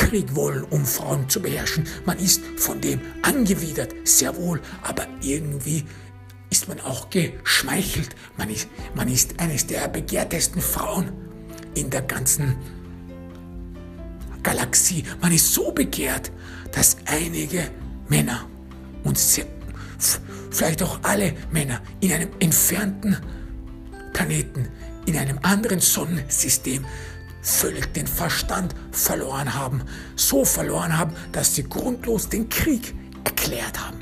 [0.00, 1.86] Krieg wollen, um Frauen zu beherrschen.
[2.06, 5.84] Man ist von dem angewidert, sehr wohl, aber irgendwie
[6.48, 8.16] ist man auch geschmeichelt.
[8.38, 11.12] Man ist, man ist eines der begehrtesten Frauen
[11.74, 12.56] in der ganzen
[14.42, 15.04] Galaxie.
[15.20, 16.32] Man ist so begehrt,
[16.72, 17.70] dass einige
[18.08, 18.48] Männer
[19.04, 19.18] und
[20.50, 23.18] vielleicht auch alle Männer in einem entfernten
[24.14, 24.66] Planeten,
[25.04, 26.86] in einem anderen Sonnensystem
[27.42, 29.82] völlig den Verstand verloren haben.
[30.16, 33.98] So verloren haben, dass sie grundlos den Krieg erklärt haben.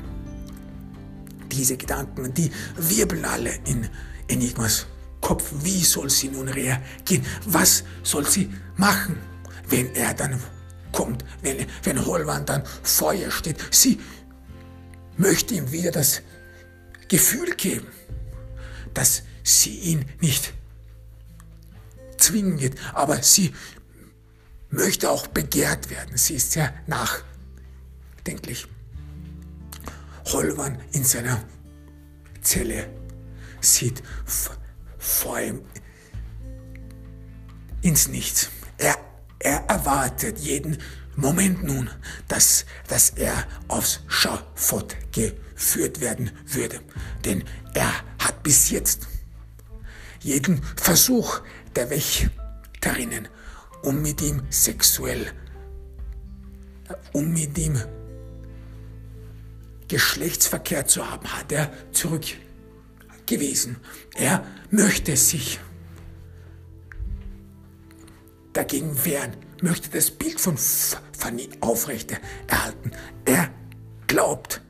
[1.51, 3.89] Diese Gedanken, die wirbeln alle in
[4.27, 4.85] Enigmas
[5.21, 5.51] Kopf.
[5.63, 7.25] Wie soll sie nun reagieren?
[7.45, 9.17] Was soll sie machen?
[9.69, 10.41] wenn er dann
[10.91, 12.63] kommt, wenn, wenn Holwan dann
[13.13, 13.57] ihr steht.
[13.71, 13.99] Sie
[15.17, 16.21] möchte ihm wieder das
[17.07, 17.87] Gefühl geben,
[18.93, 20.53] dass sie ihn nicht
[22.19, 23.53] zwingen wird, aber sie
[24.69, 26.17] möchte auch begehrt werden.
[26.17, 28.67] Sie ist sehr nachdenklich.
[30.25, 31.43] Holwan in seiner
[32.41, 32.87] Zelle
[33.61, 34.03] sieht
[34.97, 35.61] vor ihm
[37.81, 38.49] ins Nichts.
[38.77, 38.95] Er
[39.39, 40.77] er erwartet jeden
[41.15, 41.89] Moment nun,
[42.27, 46.81] dass, dass er aufs Schafott geführt werden würde.
[47.23, 49.07] Denn er hat bis jetzt
[50.21, 51.39] jeden Versuch
[51.75, 53.27] der Wächterinnen,
[53.83, 55.31] um mit ihm sexuell,
[57.13, 57.77] um mit ihm
[59.87, 63.77] Geschlechtsverkehr zu haben, hat er zurückgewiesen.
[64.15, 65.59] Er möchte sich
[68.53, 72.91] dagegen wehren, möchte das Bild von Fanny aufrechte erhalten.
[73.25, 73.49] Er
[74.07, 74.61] glaubt,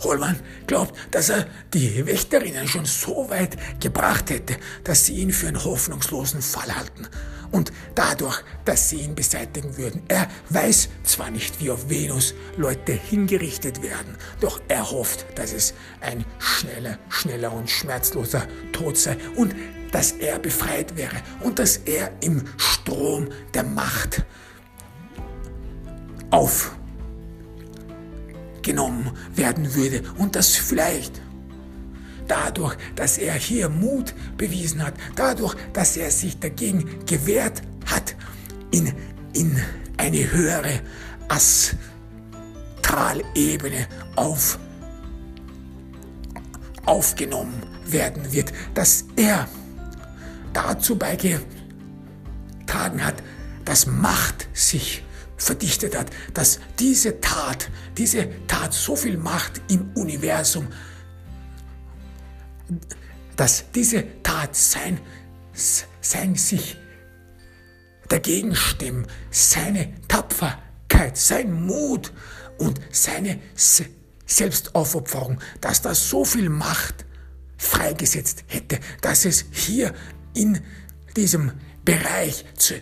[0.00, 5.48] Holman glaubt, dass er die Wächterinnen schon so weit gebracht hätte, dass sie ihn für
[5.48, 7.08] einen hoffnungslosen Fall halten
[7.50, 10.02] und dadurch, dass sie ihn beseitigen würden.
[10.08, 15.74] Er weiß zwar nicht, wie auf Venus Leute hingerichtet werden, doch er hofft, dass es
[16.00, 19.54] ein schneller, schneller und schmerzloser Tod sei und
[19.92, 24.24] dass er befreit wäre und dass er im Strom der Macht
[28.68, 31.22] aufgenommen werden würde und dass vielleicht
[32.26, 38.14] dadurch, dass er hier Mut bewiesen hat, dadurch, dass er sich dagegen gewehrt hat,
[38.70, 38.92] in,
[39.32, 39.58] in
[39.96, 40.82] eine höhere
[42.82, 44.58] Astralebene auf,
[46.84, 49.48] aufgenommen werden wird, dass er
[50.52, 51.46] dazu beigetragen
[53.02, 53.22] hat,
[53.64, 55.02] dass Macht sich
[55.38, 60.68] verdichtet hat, dass diese Tat, diese Tat so viel Macht im Universum,
[63.36, 65.00] dass diese Tat sein,
[66.00, 66.76] sein sich
[68.08, 72.12] dagegen stimmen, seine Tapferkeit, sein Mut
[72.58, 73.38] und seine
[74.26, 77.06] Selbstaufopferung, dass das so viel Macht
[77.56, 79.94] freigesetzt hätte, dass es hier
[80.34, 80.60] in
[81.16, 81.52] diesem
[81.84, 82.74] Bereich zu,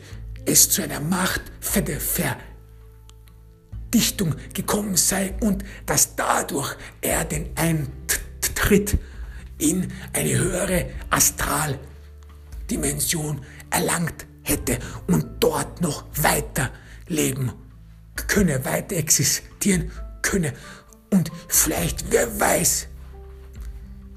[0.47, 2.37] es zu einer Machtverdichtung
[4.55, 8.99] gekommen sei und dass dadurch er den Eintritt
[9.59, 14.79] in eine höhere Astraldimension erlangt hätte
[15.09, 16.71] und dort noch weiter
[17.09, 17.51] leben
[18.29, 19.91] könne, weiter existieren
[20.23, 20.53] könne.
[21.11, 22.87] Und vielleicht, wer weiß,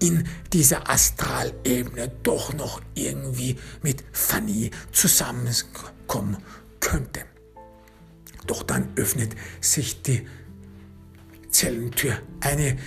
[0.02, 5.99] in dieser Astralebene doch noch irgendwie mit Fanny zusammenkommen
[6.80, 7.22] könnte.
[8.48, 10.28] Doch dann öffnet sich die
[11.50, 12.18] Zellentür.
[12.42, 12.78] Eine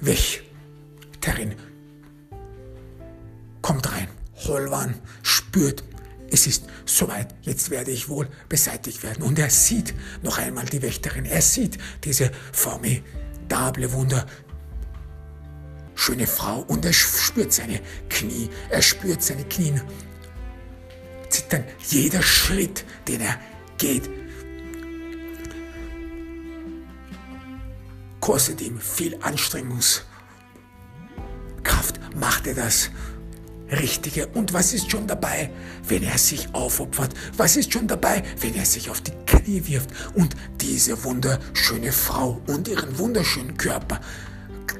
[0.00, 1.54] Wächterin
[3.62, 4.08] kommt rein.
[4.44, 5.82] Holwan spürt,
[6.30, 9.22] es ist soweit, jetzt werde ich wohl beseitigt werden.
[9.22, 14.26] Und er sieht noch einmal die Wächterin, er sieht diese formidable, Wunder
[15.94, 19.80] schöne Frau und er spürt seine Knie, er spürt seine Knien
[21.46, 21.64] zittern.
[21.88, 23.38] Jeder Schritt, den er
[23.78, 24.08] geht,
[28.20, 30.06] kostet ihm viel Anstrengungskraft.
[32.18, 32.90] Macht er das
[33.70, 34.26] Richtige?
[34.28, 35.50] Und was ist schon dabei,
[35.86, 37.14] wenn er sich aufopfert?
[37.36, 42.40] Was ist schon dabei, wenn er sich auf die Knie wirft und diese wunderschöne Frau
[42.46, 44.00] und ihren wunderschönen Körper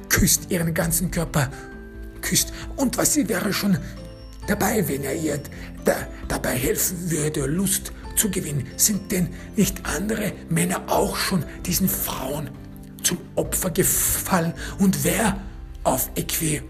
[0.08, 1.50] küsst, ihren ganzen Körper
[2.22, 2.52] küsst?
[2.76, 3.78] Und was wäre schon
[4.46, 5.40] dabei, wenn er ihr
[5.84, 5.94] da,
[6.28, 8.66] dabei helfen würde, Lust zu gewinnen?
[8.76, 12.50] Sind denn nicht andere Männer auch schon diesen Frauen
[13.02, 14.54] zum Opfer gefallen?
[14.78, 15.40] Und wer
[15.84, 16.66] auf Equitus,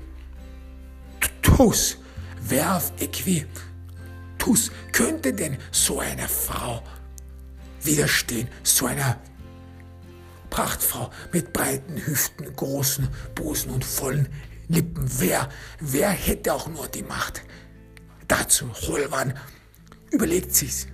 [2.40, 6.82] wer auf Equitus könnte denn so einer Frau
[7.82, 9.18] widerstehen, so einer
[10.50, 14.28] Prachtfrau mit breiten Hüften, großen Busen und vollen
[14.68, 15.06] Lippen.
[15.18, 15.48] Wer,
[15.80, 17.42] wer hätte auch nur die Macht
[18.28, 18.70] dazu?
[18.72, 19.34] Holwan
[20.10, 20.86] überlegt sich's.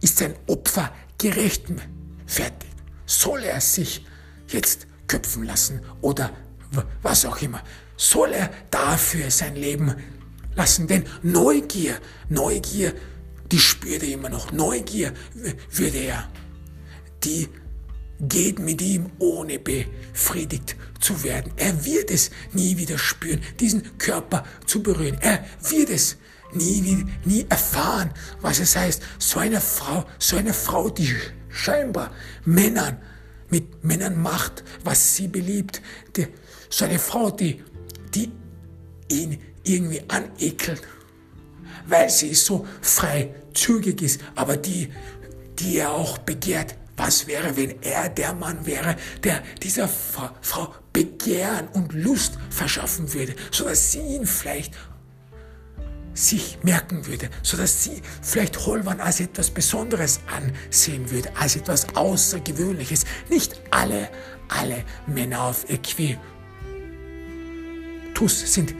[0.00, 2.76] Ist sein Opfer gerechtfertigt?
[3.06, 4.04] Soll er sich
[4.48, 6.30] jetzt köpfen lassen oder
[7.02, 7.62] was auch immer?
[7.96, 9.94] Soll er dafür sein Leben
[10.54, 10.86] lassen?
[10.86, 12.94] Denn Neugier, Neugier,
[13.50, 14.52] die spürt er immer noch.
[14.52, 15.12] Neugier
[15.70, 16.28] würde er,
[17.24, 17.48] die
[18.20, 21.52] geht mit ihm, ohne befriedigt zu werden.
[21.56, 25.18] Er wird es nie wieder spüren, diesen Körper zu berühren.
[25.20, 26.16] Er wird es
[26.52, 31.14] nie, nie erfahren, was es heißt, so eine Frau, so eine Frau, die
[31.48, 32.12] scheinbar
[32.44, 32.98] Männern,
[33.50, 35.80] mit Männern macht, was sie beliebt,
[36.16, 36.26] die,
[36.68, 37.62] so eine Frau, die,
[38.14, 38.30] die
[39.10, 40.82] ihn irgendwie anekelt,
[41.86, 44.92] weil sie so freizügig ist, aber die,
[45.58, 51.68] die er auch begehrt, was wäre, wenn er der Mann wäre, der dieser Frau Begehren
[51.68, 54.74] und Lust verschaffen würde, so dass sie ihn vielleicht
[56.12, 61.94] sich merken würde, so dass sie vielleicht Holwan als etwas Besonderes ansehen würde, als etwas
[61.94, 63.04] Außergewöhnliches.
[63.30, 64.10] Nicht alle,
[64.48, 66.18] alle Männer auf Equitus
[68.52, 68.74] sind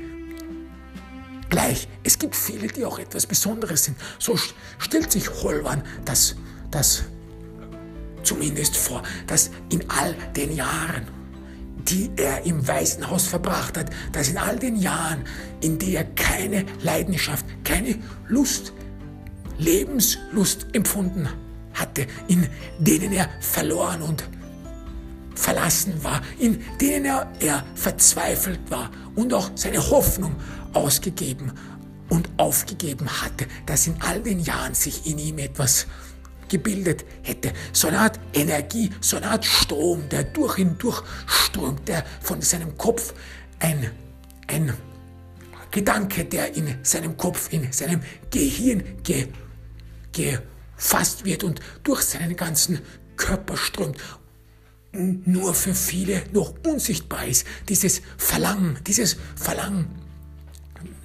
[1.49, 1.87] gleich.
[2.03, 3.97] Es gibt viele, die auch etwas Besonderes sind.
[4.19, 4.37] So
[4.79, 6.35] stellt sich Holwan das,
[6.73, 7.05] das
[8.23, 11.09] zumindest vor, dass in all den Jahren,
[11.89, 15.25] die er im Weißen Haus verbracht hat, dass in all den Jahren,
[15.61, 17.97] in denen er keine Leidenschaft, keine
[18.29, 18.73] Lust,
[19.59, 21.29] Lebenslust empfunden
[21.75, 22.47] hatte, in
[22.79, 24.25] denen er verloren und
[25.35, 30.35] verlassen war, in denen er, er verzweifelt war und auch seine Hoffnung
[30.73, 31.53] ausgegeben
[32.09, 35.87] und aufgegeben hatte, dass in all den Jahren sich in ihm etwas
[36.49, 37.53] gebildet hätte.
[37.73, 42.77] So eine Art Energie, so eine Art Strom, der durch ihn durchströmt, der von seinem
[42.77, 43.15] Kopf
[43.61, 43.91] ein,
[44.47, 44.73] ein
[45.71, 49.29] Gedanke, der in seinem Kopf, in seinem Gehirn ge,
[50.13, 52.81] gefasst wird und durch seinen ganzen
[53.17, 53.99] Körper strömt
[54.93, 57.47] nur für viele noch unsichtbar ist.
[57.69, 59.89] Dieses Verlangen, dieses Verlangen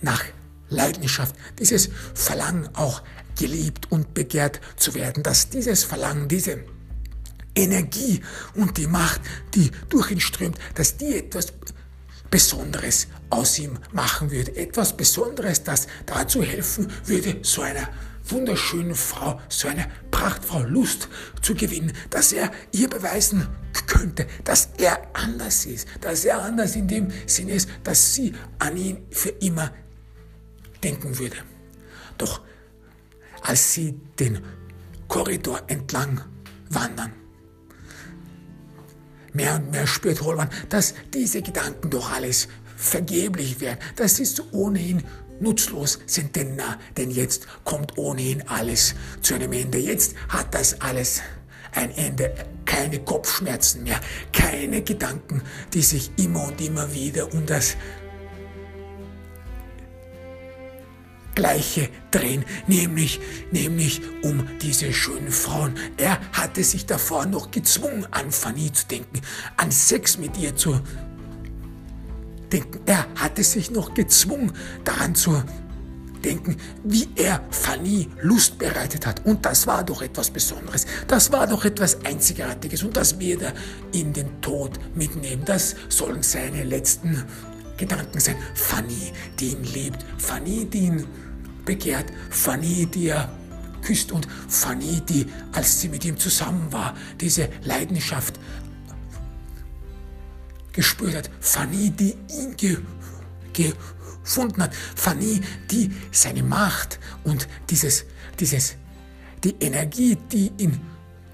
[0.02, 0.24] nach
[0.70, 3.04] Leidenschaft, dieses Verlangen auch
[3.38, 6.64] geliebt und begehrt zu werden, dass dieses Verlangen, diese
[7.56, 8.22] Energie
[8.56, 9.22] und die Macht,
[9.54, 11.54] die durch ihn strömt, dass die etwas
[12.30, 14.56] Besonderes aus ihm machen würde.
[14.56, 17.88] Etwas Besonderes, das dazu helfen würde, so einer
[18.28, 21.10] wunderschönen Frau, so einer Prachtfrau Lust
[21.42, 23.48] zu gewinnen, dass er ihr beweisen
[23.86, 28.78] könnte, dass er anders ist, dass er anders in dem Sinne ist, dass sie an
[28.78, 29.72] ihn für immer
[30.84, 31.38] denken würde.
[32.18, 32.42] Doch
[33.44, 34.40] als sie den
[35.08, 36.22] Korridor entlang
[36.70, 37.14] wandern.
[39.34, 45.04] Mehr und mehr spürt Holman, dass diese Gedanken doch alles vergeblich wären, dass sie ohnehin
[45.40, 49.80] nutzlos sind, denn, na, denn jetzt kommt ohnehin alles zu einem Ende.
[49.80, 51.22] Jetzt hat das alles
[51.72, 52.34] ein Ende,
[52.66, 54.00] keine Kopfschmerzen mehr,
[54.32, 55.42] keine Gedanken,
[55.74, 57.76] die sich immer und immer wieder um das
[61.36, 63.20] Gleiche drehen, nämlich,
[63.52, 65.74] nämlich um diese schönen Frauen.
[65.98, 69.22] Er hatte sich davor noch gezwungen, an Fanny zu denken,
[69.58, 70.80] an Sex mit ihr zu
[72.52, 72.80] denken.
[72.86, 74.54] Er hatte sich noch gezwungen,
[74.84, 75.44] daran zu
[76.24, 79.26] denken, wie er Fanny Lust bereitet hat.
[79.26, 80.86] Und das war doch etwas Besonderes.
[81.08, 82.84] Das war doch etwas Einzigartiges.
[82.84, 83.54] Und das wird er
[83.92, 85.44] in den Tod mitnehmen.
[85.46, 87.24] Das sollen seine letzten
[87.78, 88.36] Gedanken sein.
[88.54, 90.06] Fanny, die ihn liebt.
[90.18, 91.08] Fanny, die ihn
[91.66, 92.12] begehrt.
[92.30, 93.32] Fanny, die er
[93.82, 94.12] küsst.
[94.12, 98.40] Und Fanny, die, als sie mit ihm zusammen war, diese Leidenschaft
[100.72, 101.30] gespürt hat.
[101.40, 102.78] Fanny, die ihn ge,
[103.54, 104.74] gefunden hat.
[104.96, 108.06] Fanny, die seine Macht und dieses,
[108.40, 108.76] dieses,
[109.44, 110.80] die Energie, die ihn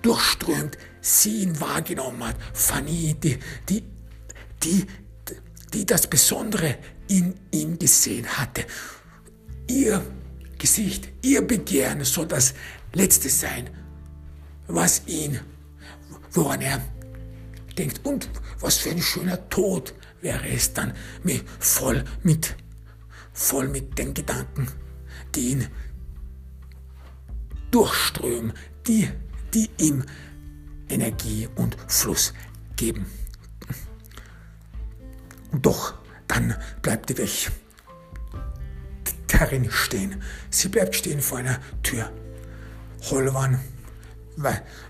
[0.01, 2.35] durchströmt, sie ihn wahrgenommen hat.
[2.53, 3.83] Fanny, die, die,
[4.63, 4.85] die,
[5.73, 6.77] die das Besondere
[7.07, 8.65] in ihm gesehen hatte.
[9.67, 10.01] Ihr
[10.59, 12.53] Gesicht, ihr Begehren soll das
[12.93, 13.69] Letzte sein,
[14.67, 15.39] was ihn,
[16.31, 16.81] woran er
[17.77, 18.05] denkt.
[18.05, 18.29] Und
[18.59, 20.93] was für ein schöner Tod wäre es dann,
[21.23, 22.55] mit, voll mit,
[23.33, 24.67] voll mit den Gedanken,
[25.33, 25.67] die ihn
[27.71, 28.53] durchströmen,
[28.85, 29.09] die,
[29.53, 30.03] die ihm
[30.89, 32.33] Energie und Fluss
[32.75, 33.05] geben.
[35.51, 35.93] Und doch,
[36.27, 37.51] dann bleibt die Weg
[39.31, 40.21] darin stehen.
[40.49, 42.11] Sie bleibt stehen vor einer Tür.
[43.09, 43.59] Holwan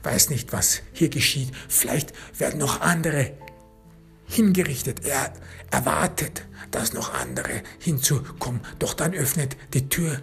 [0.04, 1.52] weiß nicht, was hier geschieht.
[1.68, 3.32] Vielleicht werden noch andere
[4.26, 5.06] hingerichtet.
[5.06, 5.34] Er
[5.72, 8.62] erwartet, dass noch andere hinzukommen.
[8.78, 10.22] Doch dann öffnet die Tür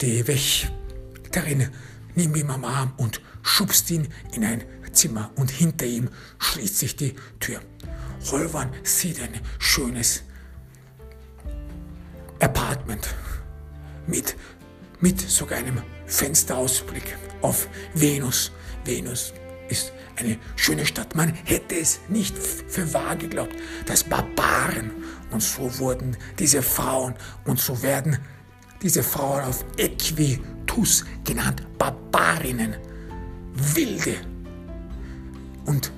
[0.00, 1.68] die Wächterin,
[2.14, 6.96] nimmt ihn am Arm und schubst ihn in ein Zimmer und hinter ihm schließt sich
[6.96, 7.60] die Tür.
[8.30, 10.22] Holwan sieht ein schönes
[12.38, 13.08] Apartment
[14.06, 14.36] mit,
[15.00, 18.52] mit sogar einem Fensterausblick auf Venus.
[18.84, 19.32] Venus
[19.68, 21.14] ist eine schöne Stadt.
[21.14, 23.54] Man hätte es nicht für wahr geglaubt,
[23.86, 24.90] dass Barbaren
[25.30, 27.14] und so wurden diese Frauen
[27.46, 28.18] und so werden
[28.82, 32.74] diese Frauen auf Equitus genannt, Barbarinnen,
[33.74, 34.16] Wilde
[35.64, 35.92] und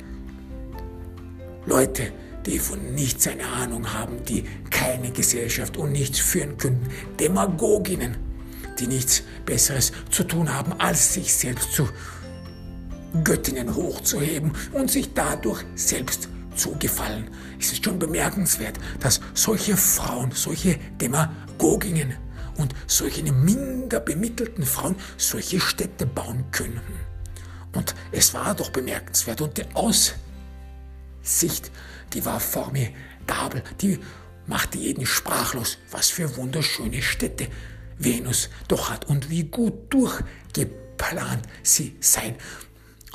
[1.67, 2.13] Leute,
[2.47, 6.89] die von nichts eine Ahnung haben, die keine Gesellschaft und nichts führen können,
[7.19, 8.17] Demagoginnen,
[8.79, 11.89] die nichts Besseres zu tun haben, als sich selbst zu
[13.23, 17.31] Göttinnen hochzuheben und sich dadurch selbst zu gefallen.
[17.61, 22.15] Es ist schon bemerkenswert, dass solche Frauen, solche Demagoginnen
[22.57, 26.81] und solche minder bemittelten Frauen solche Städte bauen können.
[27.75, 31.71] Und es war doch bemerkenswert und die Aussicht,
[32.13, 33.99] die war formidabel, die
[34.47, 37.49] machte jeden sprachlos, was für wunderschöne Städte
[37.99, 42.37] Venus doch hat und wie gut durchgeplant sie sein.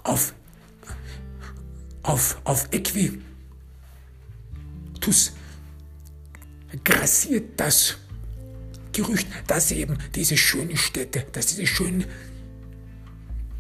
[0.03, 0.33] Auf,
[2.03, 3.21] auf, auf Equitus
[6.83, 7.97] grassiert das
[8.93, 12.05] Gerücht, dass eben diese schönen Städte, dass diese schönen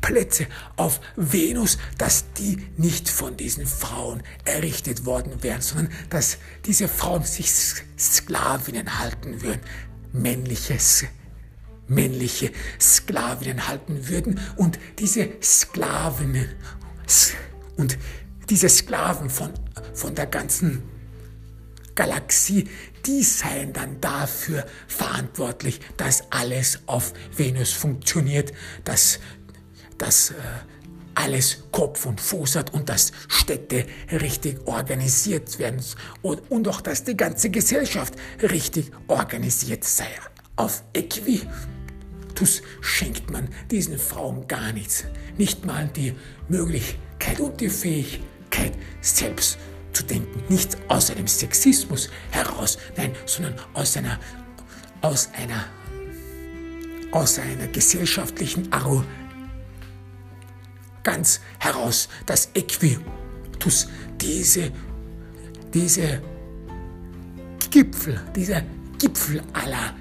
[0.01, 6.87] Plätze auf Venus, dass die nicht von diesen Frauen errichtet worden wären, sondern dass diese
[6.87, 7.51] Frauen sich
[7.97, 9.61] Sklavinnen halten würden,
[10.13, 11.05] männliches
[11.89, 16.47] männliche Sklavinnen halten würden und diese Sklavinnen
[17.77, 17.97] und
[18.49, 19.51] diese Sklaven von,
[19.93, 20.83] von der ganzen
[21.95, 22.69] Galaxie,
[23.05, 29.19] die seien dann dafür verantwortlich, dass alles auf Venus funktioniert, dass,
[29.99, 30.33] dass äh,
[31.19, 35.81] alles Kopf und Fuß hat und dass Städte richtig organisiert werden
[36.21, 40.07] und, und auch, dass die ganze Gesellschaft richtig organisiert sei.
[40.55, 45.05] Auf Equitus schenkt man diesen Frauen gar nichts,
[45.37, 46.13] nicht mal die
[46.47, 49.57] Möglichkeit und die Fähigkeit, selbst
[49.91, 54.19] zu denken, nicht aus einem Sexismus heraus, nein, sondern aus einer,
[55.01, 55.65] aus einer,
[57.11, 59.05] aus einer gesellschaftlichen Arroganz
[61.03, 63.87] ganz heraus, dass Equitus
[64.19, 64.71] diese,
[65.73, 66.21] diese
[67.69, 68.63] Gipfel, dieser
[68.97, 69.95] Gipfel aller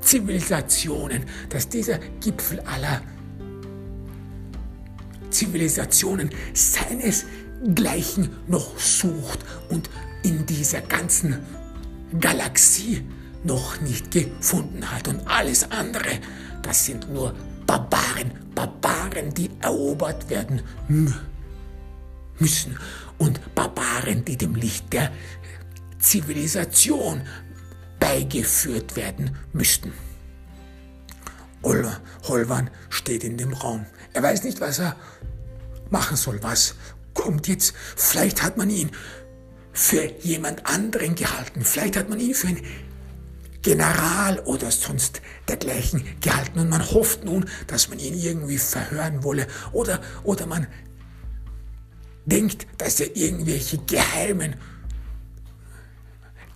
[0.00, 3.02] Zivilisationen, dass dieser Gipfel aller
[5.30, 9.88] Zivilisationen seinesgleichen noch sucht und
[10.22, 11.38] in dieser ganzen
[12.20, 13.02] Galaxie
[13.44, 15.08] noch nicht gefunden hat.
[15.08, 16.20] Und alles andere,
[16.62, 17.34] das sind nur
[17.72, 20.60] Barbaren, Barbaren, die erobert werden
[22.38, 22.78] müssen
[23.16, 25.10] und Barbaren, die dem Licht der
[25.98, 27.22] Zivilisation
[27.98, 29.94] beigeführt werden müssten.
[32.24, 33.86] Holwan steht in dem Raum.
[34.12, 34.94] Er weiß nicht, was er
[35.88, 36.42] machen soll.
[36.42, 36.74] Was
[37.14, 37.72] kommt jetzt?
[37.96, 38.90] Vielleicht hat man ihn
[39.72, 41.64] für jemand anderen gehalten.
[41.64, 42.66] Vielleicht hat man ihn für einen
[43.62, 46.58] General oder sonst dergleichen gehalten.
[46.58, 49.46] Und man hofft nun, dass man ihn irgendwie verhören wolle.
[49.72, 50.66] Oder, oder man
[52.26, 54.56] denkt, dass er irgendwelche geheimen,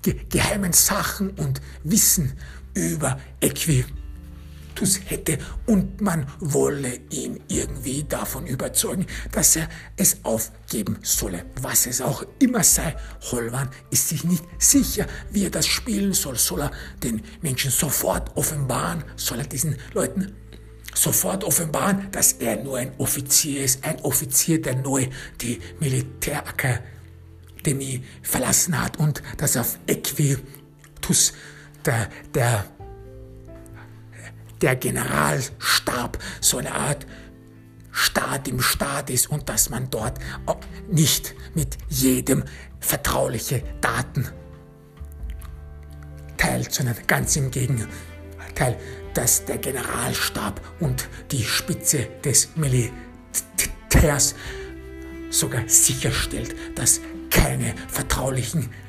[0.02, 2.32] ge, geheimen Sachen und Wissen
[2.74, 4.05] über Equitus
[4.76, 11.46] Tus hätte und man wolle ihn irgendwie davon überzeugen, dass er es aufgeben solle.
[11.60, 12.94] Was es auch immer sei,
[13.32, 16.36] Holwan ist sich nicht sicher, wie er das spielen soll.
[16.36, 16.70] Soll er
[17.02, 19.02] den Menschen sofort offenbaren?
[19.16, 20.36] Soll er diesen Leuten
[20.94, 25.08] sofort offenbaren, dass er nur ein Offizier ist, ein Offizier, der neu
[25.40, 31.32] die Militärakademie verlassen hat und dass auf Equitus
[31.84, 32.66] der, der,
[34.60, 37.06] der Generalstab so eine Art
[37.92, 40.18] Staat im Staat ist und dass man dort
[40.90, 42.44] nicht mit jedem
[42.78, 44.28] vertrauliche Daten
[46.36, 48.76] teilt, sondern ganz im Gegenteil,
[49.14, 54.34] dass der Generalstab und die Spitze des Militärs
[55.30, 57.00] sogar sicherstellt, dass
[57.30, 58.85] keine vertraulichen Daten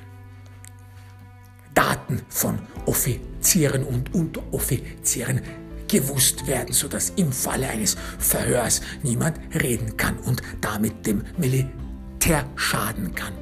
[2.29, 5.41] von Offizieren und Unteroffizieren
[5.87, 13.15] gewusst werden, sodass im Falle eines Verhörs niemand reden kann und damit dem Militär schaden
[13.15, 13.33] kann.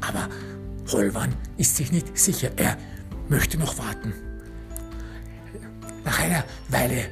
[0.00, 0.28] Aber
[0.92, 2.76] Holwan ist sich nicht sicher, er
[3.28, 4.12] möchte noch warten.
[6.04, 7.06] Nach einer Weile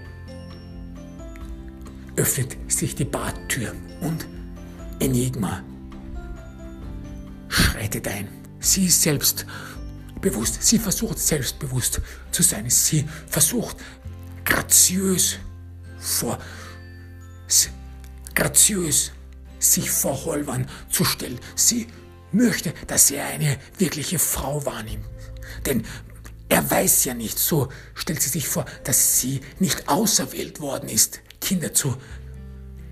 [2.16, 4.26] öffnet sich die Badtür und
[5.00, 5.62] Enigma
[7.48, 8.28] schreitet ein.
[8.60, 9.02] Sie ist
[10.16, 12.00] selbstbewusst, sie versucht selbstbewusst
[12.30, 12.68] zu sein.
[12.70, 13.76] Sie versucht
[14.44, 15.36] graziös
[15.98, 16.38] vor,
[18.34, 19.12] graziös
[19.58, 21.38] sich vor Holwan zu stellen.
[21.54, 21.86] Sie
[22.32, 25.04] möchte, dass er eine wirkliche Frau wahrnimmt.
[25.64, 25.84] Denn
[26.48, 31.20] er weiß ja nicht, so stellt sie sich vor, dass sie nicht auserwählt worden ist,
[31.40, 31.96] Kinder zu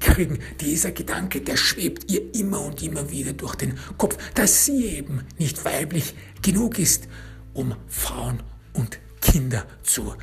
[0.04, 0.38] kriegen.
[0.60, 5.24] Dieser Gedanke, der schwebt ihr immer und immer wieder durch den Kopf, dass sie eben
[5.38, 7.08] nicht weiblich genug ist,
[7.54, 8.42] um Frauen
[8.74, 10.14] und Kinder zu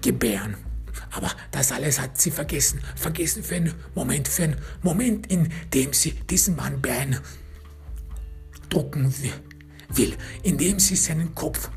[0.00, 0.56] gebären.
[1.10, 2.80] Aber das alles hat sie vergessen.
[2.96, 7.22] Vergessen für einen Moment, für einen Moment, in dem sie diesen Mann beeindrucken
[9.90, 11.70] will, in dem sie seinen Kopf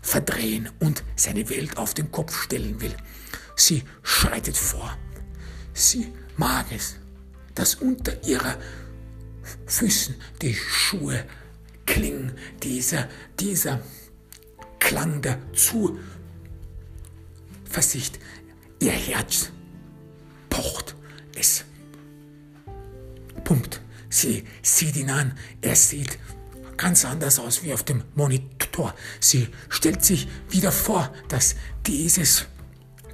[0.00, 2.94] verdrehen und seine Welt auf den Kopf stellen will.
[3.56, 4.96] Sie schreitet vor.
[5.74, 6.96] Sie mag es,
[7.54, 8.56] dass unter ihrer
[9.66, 11.24] Füßen die Schuhe
[11.86, 13.08] klingen, dieser,
[13.38, 13.80] dieser
[14.78, 18.18] Klang der Zuversicht.
[18.80, 19.50] Ihr Herz
[20.50, 20.94] pocht
[21.34, 21.64] es.
[23.44, 23.80] Punkt.
[24.08, 26.18] Sie sieht ihn an, er sieht
[26.76, 28.94] ganz anders aus wie auf dem Monitor.
[29.20, 31.54] Sie stellt sich wieder vor, dass
[31.86, 32.46] dieses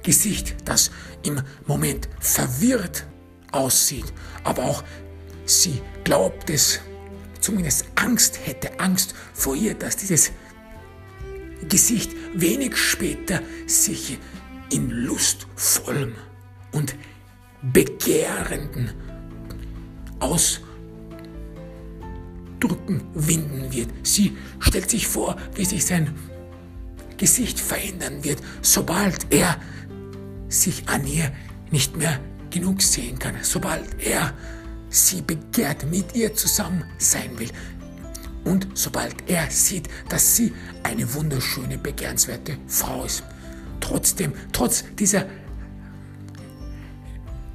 [0.03, 0.91] Gesicht, das
[1.23, 3.05] im Moment verwirrt
[3.51, 4.11] aussieht,
[4.43, 4.83] aber auch
[5.45, 6.79] sie glaubt es,
[7.39, 10.31] zumindest Angst hätte, Angst vor ihr, dass dieses
[11.67, 14.17] Gesicht wenig später sich
[14.71, 16.15] in lustvollem
[16.71, 16.95] und
[17.61, 18.93] begehrenden
[20.19, 20.69] Ausdruck
[22.59, 23.89] Drücken winden wird.
[24.03, 26.13] Sie stellt sich vor, wie sich sein
[27.17, 29.59] Gesicht verändern wird, sobald er
[30.47, 31.31] sich an ihr
[31.71, 32.19] nicht mehr
[32.49, 34.33] genug sehen kann, sobald er
[34.89, 37.51] sie begehrt, mit ihr zusammen sein will.
[38.45, 43.23] Und sobald er sieht, dass sie eine wunderschöne, begehrenswerte Frau ist.
[43.79, 45.25] Trotzdem, trotz dieser,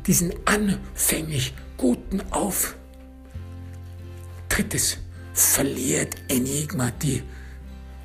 [0.07, 2.77] diesen anfänglich guten Auf,
[4.49, 4.99] Drittes
[5.33, 7.23] verliert Enigma die,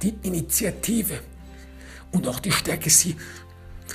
[0.01, 1.19] die Initiative
[2.11, 2.89] und auch die Stärke.
[2.89, 3.15] Sie,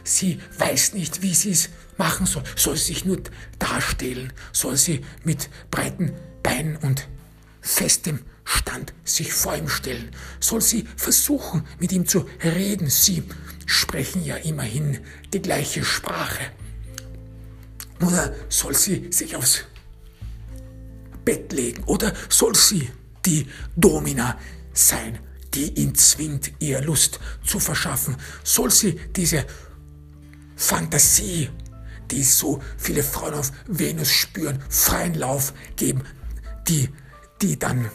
[0.05, 2.43] sie weiß nicht, wie sie es machen soll.
[2.57, 3.19] Soll sie sich nur
[3.59, 4.33] darstellen?
[4.53, 7.09] Soll sie mit breiten Beinen und
[7.61, 10.11] festem Stand sich vor ihm stellen?
[10.39, 12.91] Soll sie versuchen, mit ihm zu reden?
[12.91, 13.23] Sie
[13.67, 14.99] sprechen ja immerhin
[15.33, 16.51] die gleiche Sprache.
[18.01, 19.65] Oder soll sie sich aufs
[21.25, 21.85] Bett legen?
[21.85, 22.91] Oder soll sie
[23.25, 24.39] die Domina
[24.75, 25.19] sein,
[25.55, 28.17] die ihn zwingt, ihr Lust zu verschaffen?
[28.43, 29.47] Soll sie diese
[30.57, 31.49] Fantasie,
[32.11, 36.03] die so viele Frauen auf Venus spüren, freien Lauf geben,
[36.69, 36.89] die,
[37.43, 37.91] die dann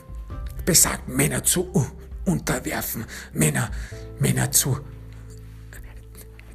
[0.66, 1.88] besagt, Männer zu
[2.26, 3.72] unterwerfen, Männer,
[4.20, 4.80] Männer zu,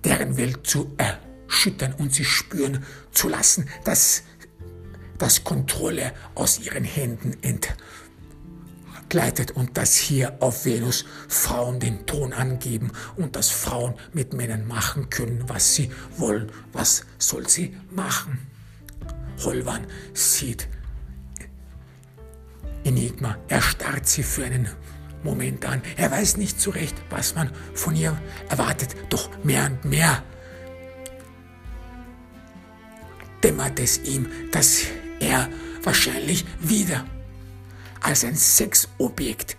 [0.05, 4.23] deren Welt zu erschüttern und sie spüren zu lassen, dass
[5.19, 7.37] dass Kontrolle aus ihren Händen
[9.15, 14.67] entgleitet und dass hier auf Venus Frauen den Ton angeben und dass Frauen mit Männern
[14.67, 16.51] machen können, was sie wollen.
[16.73, 18.39] Was soll sie machen?
[19.45, 20.69] Holwan sieht
[22.83, 24.69] Enigma, er starrt sie für einen
[25.23, 25.81] Moment an.
[25.97, 30.23] Er weiß nicht zurecht, was man von ihr erwartet, doch mehr und mehr
[33.43, 34.83] dämmert es ihm, dass
[35.21, 35.49] er
[35.83, 37.05] wahrscheinlich wieder
[38.05, 39.57] als ein Sexobjekt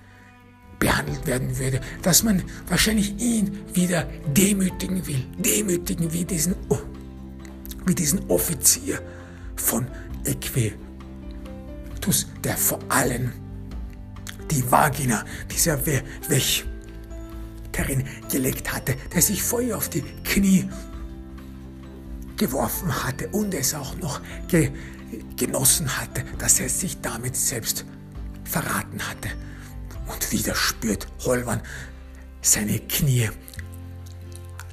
[0.79, 6.55] behandelt werden würde, dass man wahrscheinlich ihn wieder demütigen will, demütigen wie diesen,
[7.85, 9.01] wie diesen Offizier
[9.55, 9.87] von
[10.25, 10.77] Equitus,
[12.43, 13.31] der vor allem
[14.51, 16.67] die Vagina dieser Wächterin
[18.31, 20.69] gelegt hatte, der sich vor ihr auf die Knie
[22.37, 24.71] geworfen hatte und es auch noch ge
[25.37, 27.85] genossen hatte, dass er sich damit selbst
[28.45, 29.29] verraten hatte.
[30.07, 31.61] Und wieder spürt Holwan
[32.41, 33.29] seine Knie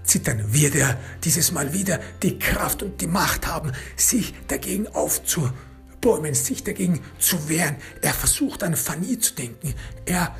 [0.04, 0.52] zittern.
[0.52, 6.62] Wird er dieses Mal wieder die Kraft und die Macht haben, sich dagegen aufzubäumen, sich
[6.62, 7.76] dagegen zu wehren.
[8.02, 9.74] Er versucht an Fanny zu denken.
[10.04, 10.36] Er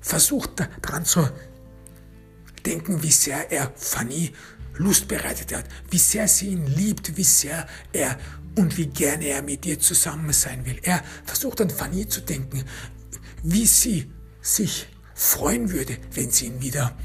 [0.00, 1.28] versucht daran zu
[2.64, 4.32] denken, wie sehr er Fanny
[4.74, 8.18] Lust bereitet hat, wie sehr sie ihn liebt, wie sehr er
[8.56, 10.78] und wie gerne er mit ihr zusammen sein will.
[10.82, 12.64] Er versucht an Fanny zu denken,
[13.42, 16.96] wie sie sich freuen würde, wenn sie ihn wieder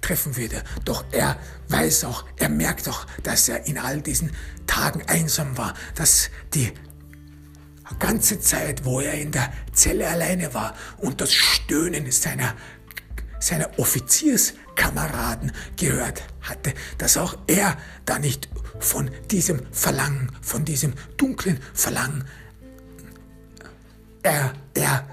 [0.00, 0.62] treffen würde.
[0.84, 4.32] Doch er weiß auch, er merkt auch, dass er in all diesen
[4.66, 6.72] Tagen einsam war, dass die
[7.98, 12.54] ganze Zeit, wo er in der Zelle alleine war und das Stöhnen seiner,
[13.40, 18.48] seiner Offizierskameraden gehört hatte, dass auch er da nicht
[18.80, 22.24] von diesem Verlangen, von diesem dunklen Verlangen
[24.22, 25.06] er, er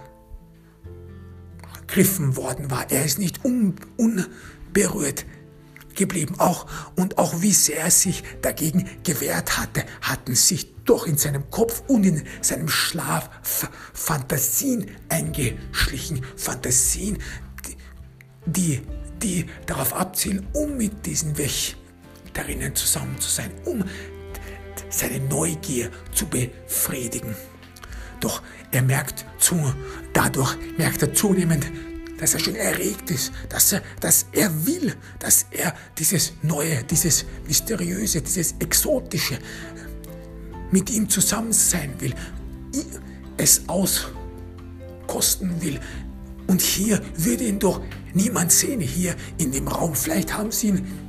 [1.88, 2.92] griffen worden war.
[2.92, 5.26] Er ist nicht un, unberührt
[5.96, 6.36] geblieben.
[6.38, 11.50] Auch, und auch wie sehr er sich dagegen gewehrt hatte, hatten sich doch in seinem
[11.50, 13.30] Kopf und in seinem Schlaf
[13.94, 16.24] Fantasien eingeschlichen.
[16.36, 17.18] Fantasien,
[18.46, 18.82] die,
[19.22, 21.38] die darauf abzielen, um mit diesen
[22.38, 23.84] Wächterinnen zusammen zu sein, um
[24.90, 27.36] seine Neugier zu befriedigen.
[28.20, 29.74] Doch er merkt zu,
[30.14, 31.66] dadurch merkt er zunehmend,
[32.20, 37.26] dass er schon erregt ist, dass er, dass er will, dass er dieses Neue, dieses
[37.48, 39.40] Mysteriöse, dieses Exotische
[40.72, 42.14] mit ihm zusammen sein will,
[43.38, 45.80] es auskosten will.
[46.48, 47.82] Und hier würde ihn doch
[48.14, 49.96] niemand sehen, hier in dem Raum.
[49.96, 51.07] Vielleicht haben sie ihn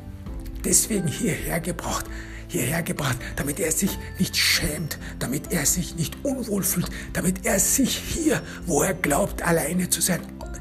[0.69, 2.05] deswegen hierher gebracht,
[2.47, 7.59] hierher gebracht, damit er sich nicht schämt, damit er sich nicht unwohl fühlt, damit er
[7.59, 10.21] sich hier, wo er glaubt, alleine zu sein,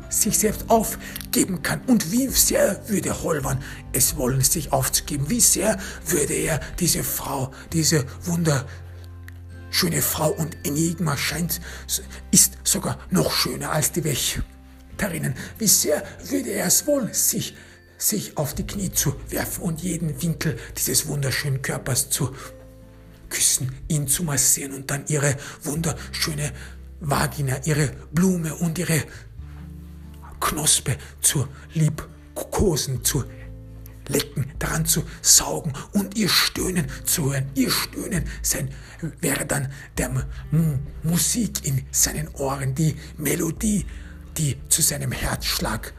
[0.09, 1.81] sich selbst aufgeben kann.
[1.87, 5.29] Und wie sehr würde Holwan es wollen, sich aufzugeben?
[5.29, 11.59] Wie sehr würde er diese Frau, diese wunderschöne Frau und Enigma scheint,
[12.31, 15.35] ist sogar noch schöner als die Wächterinnen.
[15.57, 17.55] Wie sehr würde er es wollen, sich
[17.97, 22.35] sich auf die Knie zu werfen und jeden Winkel dieses wunderschönen Körpers zu
[23.29, 26.53] küssen, ihn zu massieren und dann ihre wunderschöne
[26.99, 29.03] Vagina, ihre Blume und ihre
[30.39, 33.23] Knospe zu liebkosen, zu
[34.07, 37.49] lecken, daran zu saugen und ihr Stöhnen zu hören.
[37.55, 38.69] Ihr Stöhnen sein,
[39.19, 40.07] wäre dann der
[40.51, 43.85] M Musik in seinen Ohren, die Melodie,
[44.37, 45.93] die zu seinem Herzschlag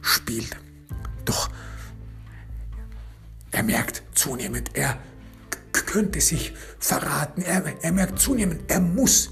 [0.00, 0.56] spielt.
[1.28, 1.50] Doch
[3.50, 4.98] er merkt zunehmend, er
[5.72, 7.42] könnte sich verraten.
[7.42, 9.30] Er, er merkt zunehmend, er muss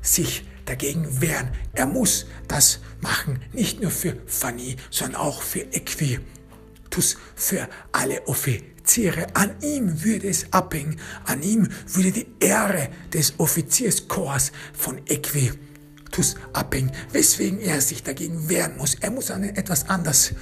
[0.00, 1.50] sich dagegen wehren.
[1.74, 9.34] Er muss das machen, nicht nur für Fanny, sondern auch für Equitus, für alle Offiziere.
[9.34, 16.92] An ihm würde es abhängen, an ihm würde die Ehre des Offizierskorps von Equitus abhängen,
[17.12, 18.94] weswegen er sich dagegen wehren muss.
[18.94, 20.32] Er muss an etwas anderes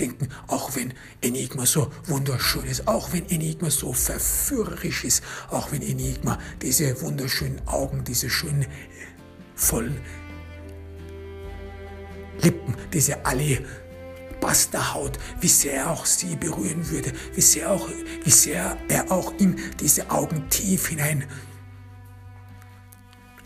[0.00, 5.82] denken, auch wenn Enigma so wunderschön ist, auch wenn Enigma so verführerisch ist, auch wenn
[5.82, 8.66] Enigma diese wunderschönen Augen, diese schönen,
[9.54, 10.00] vollen
[12.42, 13.64] Lippen, diese alle
[14.40, 17.88] Basterhaut, wie sehr er auch sie berühren würde, wie sehr, auch,
[18.24, 21.24] wie sehr er auch in diese Augen tief hinein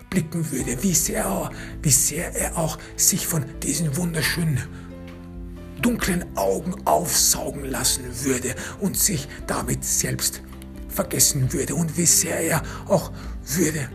[0.09, 1.51] blicken würde, wie sehr,
[1.83, 4.63] wie sehr er auch sich von diesen wunderschönen
[5.85, 10.41] dunklen Augen aufsaugen lassen würde und sich damit selbst
[10.89, 13.13] vergessen würde und wie sehr er auch
[13.45, 13.89] würde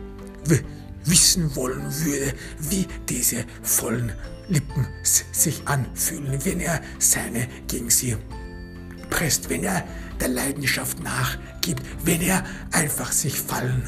[1.06, 4.12] wissen wollen würde, wie diese vollen
[4.48, 8.16] Lippen sich anfühlen, wenn er seine gegen sie
[9.10, 9.84] presst, wenn er
[10.20, 13.84] der Leidenschaft nachgibt, wenn er einfach sich fallen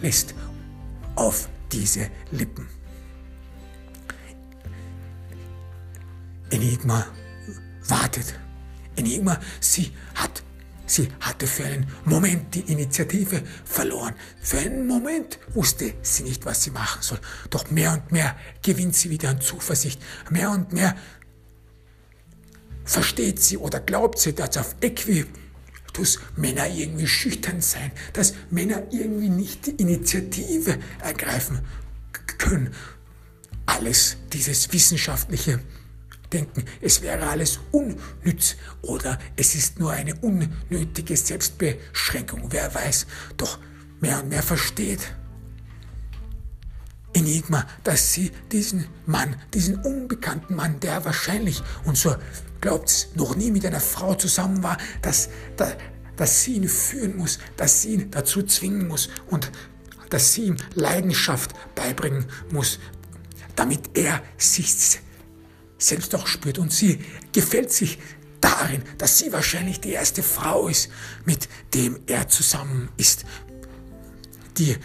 [0.00, 0.34] lässt
[1.16, 2.66] auf diese Lippen.
[6.50, 7.06] Enigma
[7.90, 8.34] wartet.
[8.96, 10.42] Enigma, sie hat
[10.90, 14.12] Sie hatte für einen Moment die Initiative verloren.
[14.42, 17.20] Für einen Moment wusste sie nicht, was sie machen soll.
[17.48, 20.02] Doch mehr und mehr gewinnt sie wieder an Zuversicht.
[20.30, 20.96] Mehr und mehr
[22.84, 29.28] versteht sie oder glaubt sie, dass auf Äquitus Männer irgendwie schüchtern sein, dass Männer irgendwie
[29.28, 31.60] nicht die Initiative ergreifen
[32.36, 32.74] können.
[33.64, 35.60] Alles dieses wissenschaftliche
[36.32, 43.06] denken, es wäre alles unnütz oder es ist nur eine unnötige Selbstbeschränkung, wer weiß.
[43.36, 43.58] Doch
[44.00, 45.00] mehr und mehr versteht
[47.12, 52.14] Enigma, dass sie diesen Mann, diesen unbekannten Mann, der wahrscheinlich, und so
[52.60, 55.76] glaubt es, noch nie mit einer Frau zusammen war, dass, dass,
[56.16, 59.50] dass sie ihn führen muss, dass sie ihn dazu zwingen muss und
[60.10, 62.78] dass sie ihm Leidenschaft beibringen muss,
[63.56, 65.00] damit er sich
[65.80, 66.58] selbst auch spürt.
[66.58, 67.00] Und sie
[67.32, 67.98] gefällt sich
[68.40, 70.90] darin, dass sie wahrscheinlich die erste Frau ist,
[71.24, 73.24] mit dem er zusammen ist,
[74.58, 74.76] die,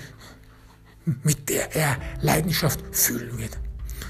[1.24, 3.58] mit der er Leidenschaft fühlen wird.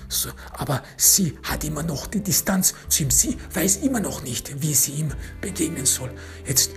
[0.08, 3.12] So, aber sie hat immer noch die Distanz zu ihm.
[3.12, 5.12] Sie weiß immer noch nicht, wie sie ihm
[5.42, 6.12] begegnen soll.
[6.46, 6.72] Jetzt,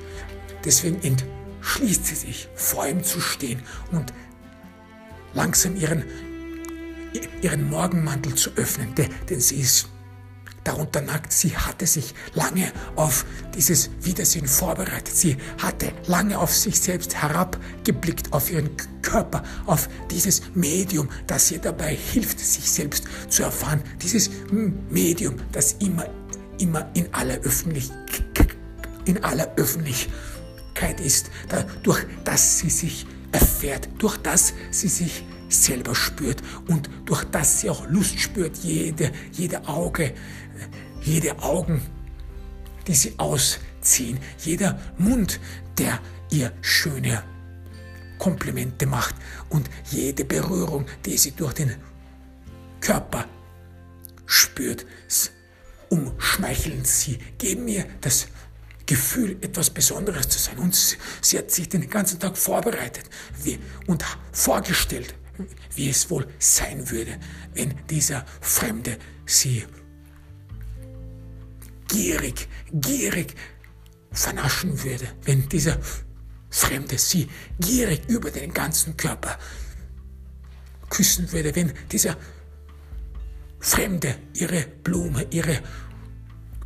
[0.64, 4.12] deswegen entschließt sie sich, vor ihm zu stehen und
[5.34, 6.04] langsam ihren,
[7.42, 8.94] ihren Morgenmantel zu öffnen,
[9.28, 9.88] denn sie ist
[10.68, 11.32] darunter nackt.
[11.32, 15.14] Sie hatte sich lange auf dieses Wiedersehen vorbereitet.
[15.14, 18.70] Sie hatte lange auf sich selbst herabgeblickt, auf ihren
[19.02, 23.82] Körper, auf dieses Medium, das ihr dabei hilft, sich selbst zu erfahren.
[24.02, 24.30] Dieses
[24.90, 26.06] Medium, das immer,
[26.58, 28.56] immer in aller Öffentlichkeit,
[29.06, 31.30] in aller Öffentlichkeit ist,
[31.82, 37.70] durch das sie sich erfährt, durch das sie sich selber spürt und durch das sie
[37.70, 40.12] auch Lust spürt, jede, jede Auge,
[41.02, 41.82] jede Augen,
[42.86, 45.40] die sie ausziehen, jeder Mund,
[45.78, 47.22] der ihr schöne
[48.18, 49.14] Komplimente macht
[49.48, 51.74] und jede Berührung, die sie durch den
[52.80, 53.26] Körper
[54.26, 54.86] spürt,
[55.88, 58.28] umschmeicheln sie, geben mir das
[58.86, 60.58] Gefühl, etwas Besonderes zu sein.
[60.58, 63.04] Und sie hat sich den ganzen Tag vorbereitet
[63.86, 65.14] und vorgestellt,
[65.74, 67.18] wie es wohl sein würde,
[67.54, 69.64] wenn dieser Fremde sie
[71.98, 73.34] gierig, gierig
[74.12, 75.78] vernaschen würde, wenn dieser
[76.48, 77.28] Fremde sie
[77.58, 79.36] gierig über den ganzen Körper
[80.88, 82.16] küssen würde, wenn dieser
[83.58, 85.58] Fremde ihre Blume, ihre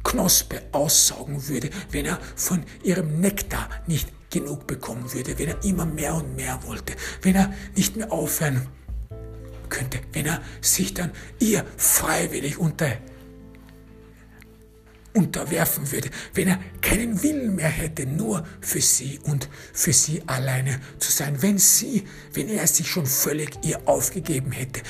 [0.05, 5.87] Knospe aussaugen würde, wenn er von ihrem Nektar nicht genug bekommen würde, wenn er immer
[5.87, 8.67] mehr und mehr wollte, wenn er nicht mehr aufhören
[9.71, 12.99] könnte, wenn er sich dann ihr freiwillig unter,
[15.15, 20.81] unterwerfen würde, wenn er keinen Willen mehr hätte, nur für sie und für sie alleine
[20.99, 24.81] zu sein, wenn sie, wenn er sich schon völlig ihr aufgegeben hätte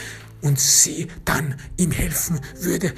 [0.40, 2.94] und sie dann ihm helfen würde,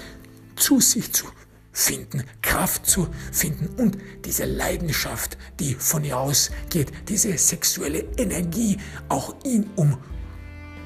[0.57, 1.27] zu sich zu
[1.73, 9.35] finden, Kraft zu finden und diese Leidenschaft, die von ihr ausgeht, diese sexuelle Energie auch
[9.45, 9.99] ihn um,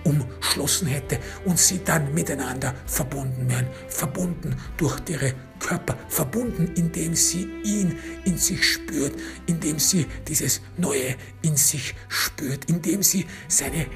[0.05, 7.49] umschlossen hätte und sie dann miteinander verbunden wären, verbunden durch ihre Körper, verbunden, indem sie
[7.65, 9.15] ihn in sich spürt,
[9.47, 13.87] indem sie dieses Neue in sich spürt, indem sie seine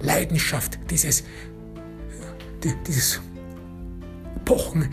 [0.00, 1.24] Leidenschaft, dieses,
[2.86, 3.20] dieses
[4.44, 4.88] Pochen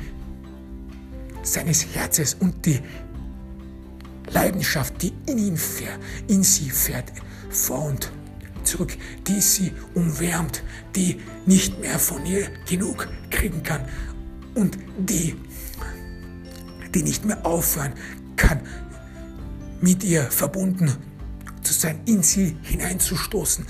[1.44, 2.80] seines Herzens und die
[4.32, 7.12] Leidenschaft, die in ihn fährt, in sie fährt,
[7.50, 8.12] vor und
[8.64, 8.98] zurück,
[9.28, 10.64] die sie umwärmt,
[10.96, 13.82] die nicht mehr von ihr genug kriegen kann
[14.56, 15.36] und die,
[16.94, 17.94] die nicht mehr aufhören
[18.36, 18.62] kann,
[19.82, 20.96] mit ihr verbunden
[21.62, 23.66] zu sein, in sie hineinzustoßen,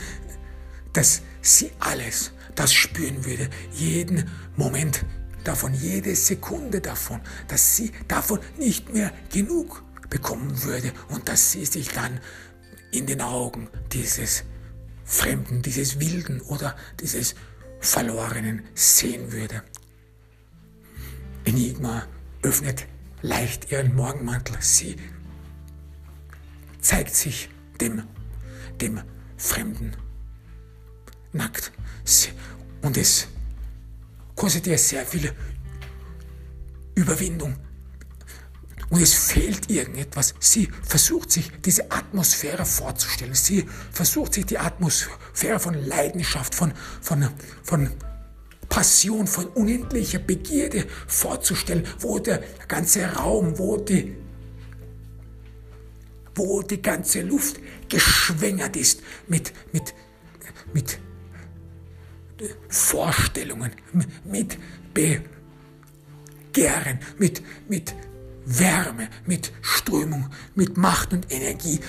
[0.94, 5.06] dass sie alles das spüren würde, jeden Moment
[5.44, 11.66] davon, jede Sekunde davon, dass sie davon nicht mehr genug bekommen würde und dass sie
[11.66, 12.20] sich dann
[12.92, 14.44] in den Augen dieses
[15.04, 17.36] Fremden, dieses Wilden oder dieses
[17.80, 19.64] Verlorenen sehen würde.
[21.44, 22.08] Enigma
[22.42, 22.86] öffnet
[23.24, 24.58] leicht ihren Morgenmantel.
[24.60, 24.96] Sie
[26.80, 27.50] zeigt sich
[27.82, 28.04] dem,
[28.80, 29.02] dem
[29.38, 29.96] Fremden
[31.32, 31.72] nackt.
[32.82, 33.28] Und es
[34.36, 35.34] kostet ihr sehr viel
[36.96, 37.56] Überwindung.
[38.90, 40.36] Und es fehlt irgendetwas.
[40.40, 43.34] Sie versucht sich diese Atmosphäre vorzustellen.
[43.34, 47.28] Sie versucht sich die Atmosphäre von Leidenschaft, von, von,
[47.64, 47.90] von
[48.74, 54.16] Passion, von unendlicher Begierde vorzustellen, wo der ganze Raum, wo die
[56.34, 59.94] wo die ganze Luft geschwängert ist mit, mit,
[60.74, 60.98] mit
[62.68, 63.70] Vorstellungen,
[64.26, 64.58] mit
[64.92, 65.30] Begehren,
[67.20, 67.94] mit, mit
[68.44, 71.80] Wärme, mit Strömung, mit Macht und Energie,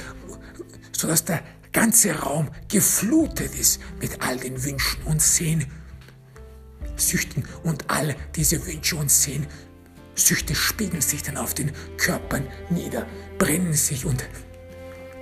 [0.93, 5.23] sodass der ganze Raum geflutet ist mit all den Wünschen und
[6.97, 13.07] Sehnsüchten und all diese Wünsche und Sehnsüchte spiegeln sich dann auf den Körpern nieder,
[13.39, 14.25] brennen sich und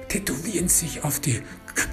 [0.08, 1.40] tätowieren sich auf die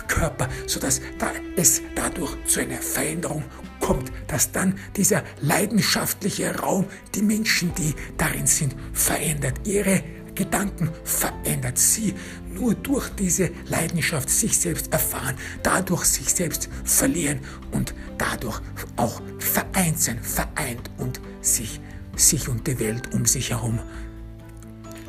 [0.07, 3.43] Körper, sodass da es dadurch zu einer Veränderung
[3.79, 9.65] kommt, dass dann dieser leidenschaftliche Raum die Menschen, die darin sind, verändert.
[9.65, 10.03] Ihre
[10.35, 12.13] Gedanken verändert sie
[12.59, 17.39] nur durch diese Leidenschaft sich selbst erfahren, dadurch sich selbst verlieren
[17.71, 18.61] und dadurch
[18.97, 21.79] auch vereint sein, vereint und sich,
[22.15, 23.79] sich und die Welt um sich herum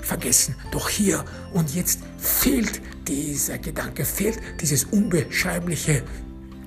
[0.01, 0.55] vergessen.
[0.70, 6.03] Doch hier und jetzt fehlt dieser Gedanke, fehlt dieses unbeschreibliche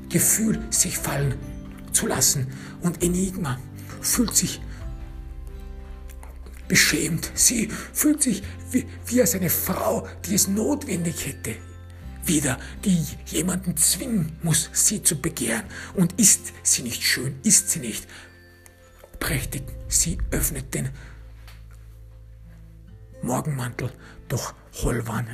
[0.09, 1.35] Gefühl, sich fallen
[1.91, 2.47] zu lassen.
[2.81, 3.57] Und Enigma
[4.01, 4.61] fühlt sich
[6.67, 7.31] beschämt.
[7.33, 11.55] Sie fühlt sich wie, wie als eine Frau, die es notwendig hätte,
[12.25, 15.63] wieder, die jemanden zwingen muss, sie zu begehren.
[15.93, 18.07] Und ist sie nicht schön, ist sie nicht
[19.19, 19.63] prächtig.
[19.87, 20.89] Sie öffnet den
[23.21, 23.91] Morgenmantel,
[24.27, 25.27] doch Holwan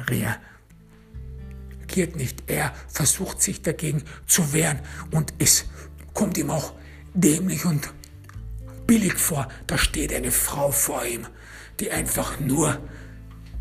[1.87, 2.43] reagiert nicht.
[2.47, 4.79] Er versucht sich dagegen zu wehren
[5.11, 5.65] und es
[6.13, 6.73] kommt ihm auch
[7.13, 7.89] dämlich und
[8.89, 9.47] billig vor.
[9.67, 11.27] Da steht eine Frau vor ihm,
[11.79, 12.81] die einfach nur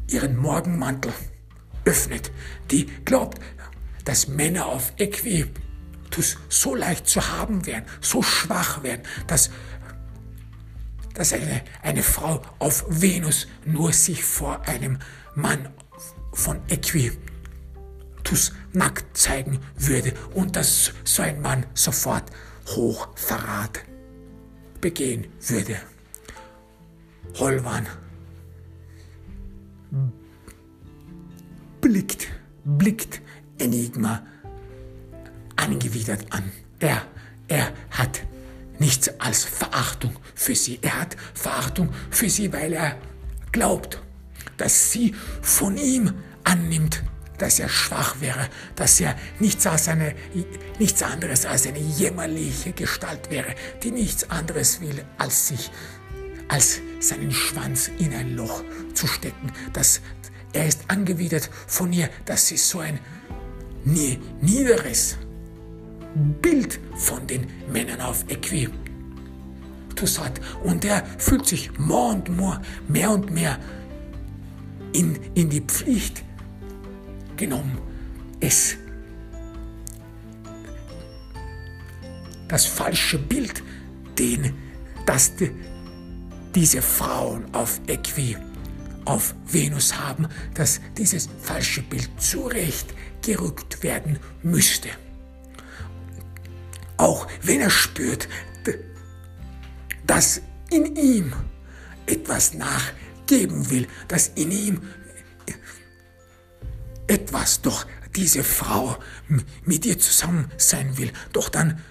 [0.08, 1.12] ihren Morgenmantel
[1.84, 2.32] öffnet,
[2.70, 3.38] die glaubt,
[4.06, 9.50] dass Männer auf Equitus so leicht zu haben wären, so schwach wären, dass
[11.12, 14.98] dass eine, eine Frau auf Venus nur sich vor einem
[15.34, 15.68] Mann
[16.32, 17.18] von Equitus
[18.72, 22.30] nackt zeigen würde und dass so ein Mann sofort
[22.68, 23.80] Hochverrat
[24.80, 25.76] begehen würde.
[27.38, 27.86] Holwan
[31.80, 32.28] blickt,
[32.64, 33.20] blickt
[33.58, 34.22] Enigma
[35.56, 36.44] angewidert an.
[36.78, 37.02] Er,
[37.48, 38.22] er hat
[38.78, 40.78] nichts als Verachtung für sie.
[40.82, 42.96] Er hat Verachtung für sie, weil er
[43.52, 44.00] glaubt,
[44.56, 46.12] dass sie von ihm
[46.44, 47.02] annimmt,
[47.38, 50.14] dass er schwach wäre, dass er nichts, als eine,
[50.78, 55.70] nichts anderes als eine jämmerliche Gestalt wäre, die nichts anderes will, als sich,
[56.48, 58.62] als seinen Schwanz in ein Loch
[58.94, 59.52] zu stecken.
[59.72, 60.00] Dass
[60.52, 62.98] er ist angewidert von ihr, dass sie so ein
[63.84, 65.16] niederes,
[66.42, 70.40] Bild von den Männern auf Äquitus hat.
[70.64, 73.58] Und er fühlt sich more und more, mehr und mehr
[74.92, 76.24] in, in die Pflicht
[77.38, 77.78] genommen,
[78.40, 78.76] es
[82.48, 83.62] das falsche Bild,
[84.18, 84.54] den,
[85.06, 85.50] das die,
[86.54, 88.36] diese Frauen auf Äqui,
[89.04, 94.88] auf Venus haben, dass dieses falsche Bild zurecht gerückt werden müsste.
[96.96, 98.28] Auch wenn er spürt,
[100.06, 101.32] dass in ihm
[102.06, 104.82] etwas nachgeben will, dass in ihm
[107.08, 108.98] etwas, doch diese Frau
[109.64, 111.82] mit ihr zusammen sein will, doch dann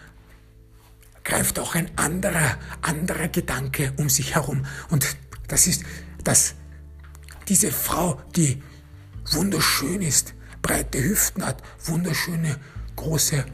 [1.23, 4.65] greift auch ein anderer, anderer Gedanke um sich herum.
[4.89, 5.83] Und das ist,
[6.23, 6.55] dass
[7.49, 8.63] diese Frau, die
[9.31, 12.57] wunderschön ist, breite Hüften hat, wunderschöne
[12.95, 13.45] große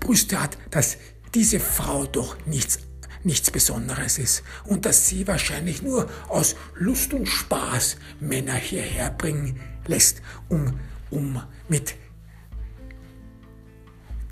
[0.00, 0.98] Brüste hat, dass
[1.34, 2.80] diese Frau doch nichts,
[3.22, 9.60] nichts Besonderes ist und dass sie wahrscheinlich nur aus Lust und Spaß Männer hierher bringen
[9.86, 10.78] lässt, um,
[11.10, 11.94] um mit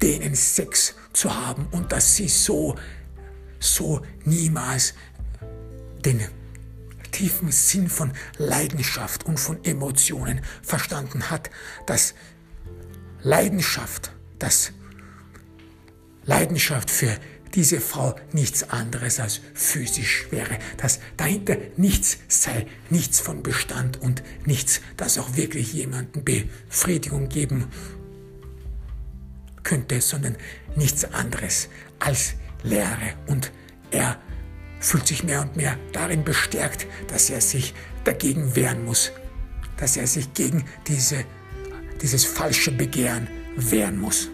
[0.03, 2.77] denen Sex zu haben und dass sie so,
[3.59, 4.95] so niemals
[6.05, 6.21] den
[7.11, 11.51] tiefen Sinn von Leidenschaft und von Emotionen verstanden hat,
[11.87, 12.15] dass
[13.23, 14.73] Leidenschaft, das
[16.25, 17.19] Leidenschaft für
[17.55, 24.23] diese Frau nichts anderes als physisch wäre, dass dahinter nichts sei, nichts von Bestand und
[24.45, 27.67] nichts, das auch wirklich jemanden Befriedigung geben
[29.63, 30.37] könnte, sondern
[30.77, 31.69] nichts anderes
[31.99, 33.15] als Leere.
[33.27, 33.53] Und
[33.91, 34.19] er
[34.81, 37.75] fühlt sich mehr und mehr darin bestärkt, dass er sich
[38.05, 39.13] dagegen wehren muss,
[39.77, 41.25] dass er sich gegen diese,
[42.01, 44.29] dieses falsche Begehren wehren muss.